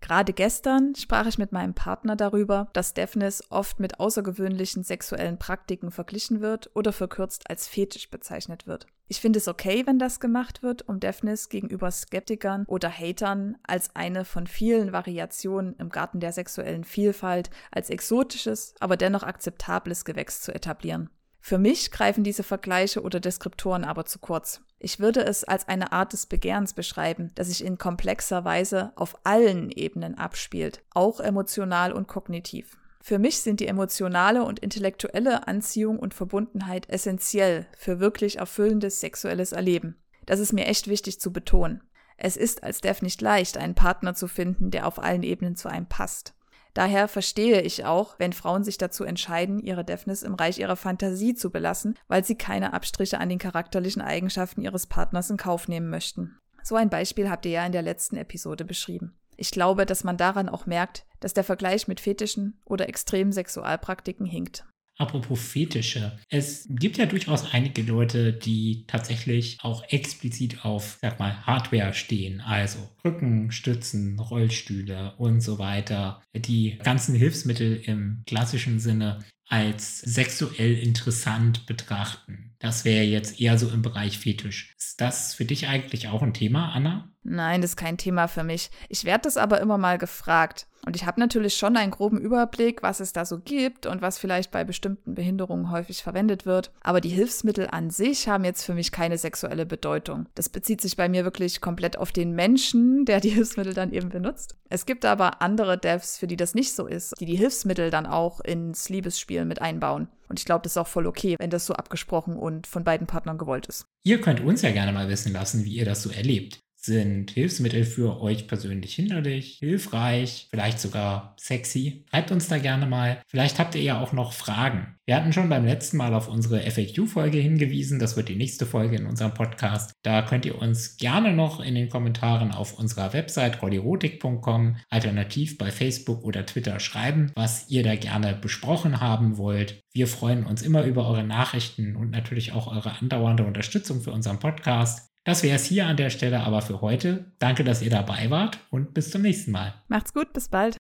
Gerade 0.00 0.32
gestern 0.32 0.94
sprach 0.94 1.26
ich 1.26 1.38
mit 1.38 1.52
meinem 1.52 1.74
Partner 1.74 2.16
darüber, 2.16 2.68
dass 2.72 2.94
Deafness 2.94 3.42
oft 3.50 3.80
mit 3.80 3.98
außergewöhnlichen 4.00 4.84
sexuellen 4.84 5.38
Praktiken 5.38 5.90
verglichen 5.90 6.40
wird 6.40 6.70
oder 6.74 6.92
verkürzt 6.92 7.50
als 7.50 7.66
Fetisch 7.66 8.10
bezeichnet 8.10 8.66
wird. 8.66 8.86
Ich 9.08 9.20
finde 9.20 9.38
es 9.38 9.48
okay, 9.48 9.86
wenn 9.86 9.98
das 9.98 10.20
gemacht 10.20 10.62
wird, 10.62 10.86
um 10.86 11.00
Deafness 11.00 11.48
gegenüber 11.48 11.90
Skeptikern 11.90 12.64
oder 12.66 12.90
Hatern 12.90 13.56
als 13.66 13.96
eine 13.96 14.24
von 14.24 14.46
vielen 14.46 14.92
Variationen 14.92 15.74
im 15.76 15.88
Garten 15.88 16.20
der 16.20 16.32
sexuellen 16.32 16.84
Vielfalt 16.84 17.50
als 17.70 17.90
exotisches, 17.90 18.74
aber 18.80 18.96
dennoch 18.96 19.22
akzeptables 19.22 20.04
Gewächs 20.04 20.42
zu 20.42 20.54
etablieren. 20.54 21.10
Für 21.40 21.58
mich 21.58 21.90
greifen 21.90 22.24
diese 22.24 22.42
Vergleiche 22.42 23.02
oder 23.02 23.20
Deskriptoren 23.20 23.84
aber 23.84 24.04
zu 24.04 24.18
kurz. 24.18 24.60
Ich 24.78 25.00
würde 25.00 25.24
es 25.24 25.44
als 25.44 25.66
eine 25.66 25.92
Art 25.92 26.12
des 26.12 26.26
Begehrens 26.26 26.72
beschreiben, 26.72 27.32
das 27.34 27.48
sich 27.48 27.64
in 27.64 27.78
komplexer 27.78 28.44
Weise 28.44 28.92
auf 28.96 29.16
allen 29.24 29.70
Ebenen 29.70 30.16
abspielt, 30.16 30.82
auch 30.94 31.20
emotional 31.20 31.92
und 31.92 32.06
kognitiv. 32.06 32.76
Für 33.00 33.18
mich 33.18 33.40
sind 33.40 33.60
die 33.60 33.66
emotionale 33.66 34.44
und 34.44 34.58
intellektuelle 34.58 35.48
Anziehung 35.48 35.98
und 35.98 36.14
Verbundenheit 36.14 36.88
essentiell 36.90 37.66
für 37.76 38.00
wirklich 38.00 38.38
erfüllendes 38.38 39.00
sexuelles 39.00 39.52
Erleben. 39.52 39.96
Das 40.26 40.40
ist 40.40 40.52
mir 40.52 40.66
echt 40.66 40.88
wichtig 40.88 41.20
zu 41.20 41.32
betonen. 41.32 41.82
Es 42.18 42.36
ist 42.36 42.64
als 42.64 42.80
Dev 42.80 43.02
nicht 43.02 43.22
leicht, 43.22 43.56
einen 43.56 43.74
Partner 43.74 44.14
zu 44.14 44.28
finden, 44.28 44.70
der 44.70 44.86
auf 44.86 44.98
allen 44.98 45.22
Ebenen 45.22 45.56
zu 45.56 45.68
einem 45.68 45.86
passt. 45.86 46.34
Daher 46.78 47.08
verstehe 47.08 47.62
ich 47.62 47.86
auch, 47.86 48.14
wenn 48.20 48.32
Frauen 48.32 48.62
sich 48.62 48.78
dazu 48.78 49.02
entscheiden, 49.02 49.58
ihre 49.58 49.84
Deafness 49.84 50.22
im 50.22 50.34
Reich 50.34 50.60
ihrer 50.60 50.76
Fantasie 50.76 51.34
zu 51.34 51.50
belassen, 51.50 51.98
weil 52.06 52.24
sie 52.24 52.36
keine 52.36 52.72
Abstriche 52.72 53.18
an 53.18 53.28
den 53.28 53.40
charakterlichen 53.40 54.00
Eigenschaften 54.00 54.62
ihres 54.62 54.86
Partners 54.86 55.28
in 55.28 55.38
Kauf 55.38 55.66
nehmen 55.66 55.90
möchten. 55.90 56.38
So 56.62 56.76
ein 56.76 56.88
Beispiel 56.88 57.30
habt 57.30 57.46
ihr 57.46 57.50
ja 57.50 57.66
in 57.66 57.72
der 57.72 57.82
letzten 57.82 58.16
Episode 58.16 58.64
beschrieben. 58.64 59.18
Ich 59.36 59.50
glaube, 59.50 59.86
dass 59.86 60.04
man 60.04 60.16
daran 60.16 60.48
auch 60.48 60.66
merkt, 60.66 61.04
dass 61.18 61.34
der 61.34 61.42
Vergleich 61.42 61.88
mit 61.88 61.98
Fetischen 61.98 62.60
oder 62.64 62.88
extremen 62.88 63.32
Sexualpraktiken 63.32 64.24
hinkt. 64.24 64.64
Apropos 64.98 65.40
Fetische. 65.40 66.18
Es 66.28 66.66
gibt 66.68 66.98
ja 66.98 67.06
durchaus 67.06 67.54
einige 67.54 67.82
Leute, 67.82 68.32
die 68.32 68.84
tatsächlich 68.88 69.58
auch 69.62 69.84
explizit 69.88 70.64
auf, 70.64 70.98
sag 71.00 71.20
mal, 71.20 71.46
Hardware 71.46 71.94
stehen. 71.94 72.40
Also 72.40 72.80
Rücken, 73.04 73.52
Stützen, 73.52 74.18
Rollstühle 74.18 75.14
und 75.16 75.40
so 75.40 75.60
weiter. 75.60 76.20
Die 76.34 76.78
ganzen 76.82 77.14
Hilfsmittel 77.14 77.76
im 77.84 78.24
klassischen 78.26 78.80
Sinne 78.80 79.20
als 79.46 80.00
sexuell 80.00 80.74
interessant 80.74 81.64
betrachten. 81.66 82.47
Das 82.58 82.84
wäre 82.84 83.04
jetzt 83.04 83.40
eher 83.40 83.56
so 83.56 83.68
im 83.68 83.82
Bereich 83.82 84.18
Fetisch. 84.18 84.74
Ist 84.76 85.00
das 85.00 85.34
für 85.34 85.44
dich 85.44 85.68
eigentlich 85.68 86.08
auch 86.08 86.22
ein 86.22 86.34
Thema, 86.34 86.72
Anna? 86.72 87.08
Nein, 87.22 87.60
das 87.60 87.72
ist 87.72 87.76
kein 87.76 87.98
Thema 87.98 88.26
für 88.26 88.42
mich. 88.42 88.70
Ich 88.88 89.04
werde 89.04 89.22
das 89.22 89.36
aber 89.36 89.60
immer 89.60 89.78
mal 89.78 89.98
gefragt. 89.98 90.66
Und 90.86 90.96
ich 90.96 91.04
habe 91.04 91.20
natürlich 91.20 91.54
schon 91.54 91.76
einen 91.76 91.90
groben 91.90 92.18
Überblick, 92.18 92.82
was 92.82 93.00
es 93.00 93.12
da 93.12 93.24
so 93.24 93.38
gibt 93.38 93.84
und 93.84 94.00
was 94.00 94.18
vielleicht 94.18 94.50
bei 94.50 94.64
bestimmten 94.64 95.14
Behinderungen 95.14 95.70
häufig 95.70 96.02
verwendet 96.02 96.46
wird. 96.46 96.72
Aber 96.80 97.00
die 97.00 97.10
Hilfsmittel 97.10 97.68
an 97.70 97.90
sich 97.90 98.28
haben 98.28 98.44
jetzt 98.44 98.64
für 98.64 98.74
mich 98.74 98.90
keine 98.90 99.18
sexuelle 99.18 99.66
Bedeutung. 99.66 100.26
Das 100.34 100.48
bezieht 100.48 100.80
sich 100.80 100.96
bei 100.96 101.08
mir 101.08 101.24
wirklich 101.24 101.60
komplett 101.60 101.98
auf 101.98 102.12
den 102.12 102.32
Menschen, 102.32 103.04
der 103.04 103.20
die 103.20 103.28
Hilfsmittel 103.34 103.74
dann 103.74 103.92
eben 103.92 104.08
benutzt. 104.08 104.56
Es 104.70 104.86
gibt 104.86 105.04
aber 105.04 105.42
andere 105.42 105.78
Devs, 105.78 106.16
für 106.16 106.26
die 106.26 106.36
das 106.36 106.54
nicht 106.54 106.74
so 106.74 106.86
ist, 106.86 107.14
die 107.20 107.26
die 107.26 107.36
Hilfsmittel 107.36 107.90
dann 107.90 108.06
auch 108.06 108.40
ins 108.40 108.88
Liebesspiel 108.88 109.44
mit 109.44 109.60
einbauen. 109.60 110.08
Und 110.28 110.38
ich 110.38 110.44
glaube, 110.44 110.62
das 110.62 110.72
ist 110.72 110.76
auch 110.76 110.86
voll 110.86 111.06
okay, 111.06 111.36
wenn 111.38 111.50
das 111.50 111.66
so 111.66 111.74
abgesprochen 111.74 112.36
und 112.36 112.66
von 112.66 112.84
beiden 112.84 113.06
Partnern 113.06 113.38
gewollt 113.38 113.66
ist. 113.66 113.86
Ihr 114.04 114.20
könnt 114.20 114.40
uns 114.40 114.62
ja 114.62 114.70
gerne 114.70 114.92
mal 114.92 115.08
wissen 115.08 115.32
lassen, 115.32 115.64
wie 115.64 115.74
ihr 115.74 115.84
das 115.84 116.02
so 116.02 116.10
erlebt. 116.10 116.60
Sind 116.80 117.32
Hilfsmittel 117.32 117.84
für 117.84 118.20
euch 118.20 118.46
persönlich 118.46 118.94
hinderlich, 118.94 119.56
hilfreich, 119.58 120.46
vielleicht 120.48 120.78
sogar 120.78 121.34
sexy? 121.36 122.04
Schreibt 122.08 122.30
uns 122.30 122.46
da 122.46 122.58
gerne 122.58 122.86
mal. 122.86 123.20
Vielleicht 123.26 123.58
habt 123.58 123.74
ihr 123.74 123.82
ja 123.82 124.00
auch 124.00 124.12
noch 124.12 124.32
Fragen. 124.32 124.94
Wir 125.04 125.16
hatten 125.16 125.32
schon 125.32 125.48
beim 125.48 125.64
letzten 125.64 125.96
Mal 125.96 126.14
auf 126.14 126.28
unsere 126.28 126.60
FAQ-Folge 126.60 127.38
hingewiesen. 127.38 127.98
Das 127.98 128.16
wird 128.16 128.28
die 128.28 128.36
nächste 128.36 128.64
Folge 128.64 128.96
in 128.96 129.06
unserem 129.06 129.34
Podcast. 129.34 129.92
Da 130.02 130.22
könnt 130.22 130.46
ihr 130.46 130.56
uns 130.56 130.96
gerne 130.96 131.32
noch 131.32 131.58
in 131.58 131.74
den 131.74 131.88
Kommentaren 131.88 132.52
auf 132.52 132.78
unserer 132.78 133.12
Website 133.12 133.60
rollirotik.com, 133.60 134.76
alternativ 134.88 135.58
bei 135.58 135.72
Facebook 135.72 136.22
oder 136.22 136.46
Twitter 136.46 136.78
schreiben, 136.78 137.32
was 137.34 137.68
ihr 137.68 137.82
da 137.82 137.96
gerne 137.96 138.34
besprochen 138.34 139.00
haben 139.00 139.36
wollt. 139.36 139.82
Wir 139.92 140.06
freuen 140.06 140.46
uns 140.46 140.62
immer 140.62 140.84
über 140.84 141.08
eure 141.08 141.24
Nachrichten 141.24 141.96
und 141.96 142.10
natürlich 142.10 142.52
auch 142.52 142.68
eure 142.68 143.00
andauernde 143.00 143.44
Unterstützung 143.44 144.00
für 144.00 144.12
unseren 144.12 144.38
Podcast. 144.38 145.08
Das 145.28 145.42
wäre 145.42 145.56
es 145.56 145.66
hier 145.66 145.84
an 145.84 145.98
der 145.98 146.08
Stelle 146.08 146.40
aber 146.40 146.62
für 146.62 146.80
heute. 146.80 147.26
Danke, 147.38 147.62
dass 147.62 147.82
ihr 147.82 147.90
dabei 147.90 148.30
wart 148.30 148.60
und 148.70 148.94
bis 148.94 149.10
zum 149.10 149.20
nächsten 149.20 149.50
Mal. 149.50 149.74
Macht's 149.88 150.14
gut, 150.14 150.32
bis 150.32 150.48
bald. 150.48 150.78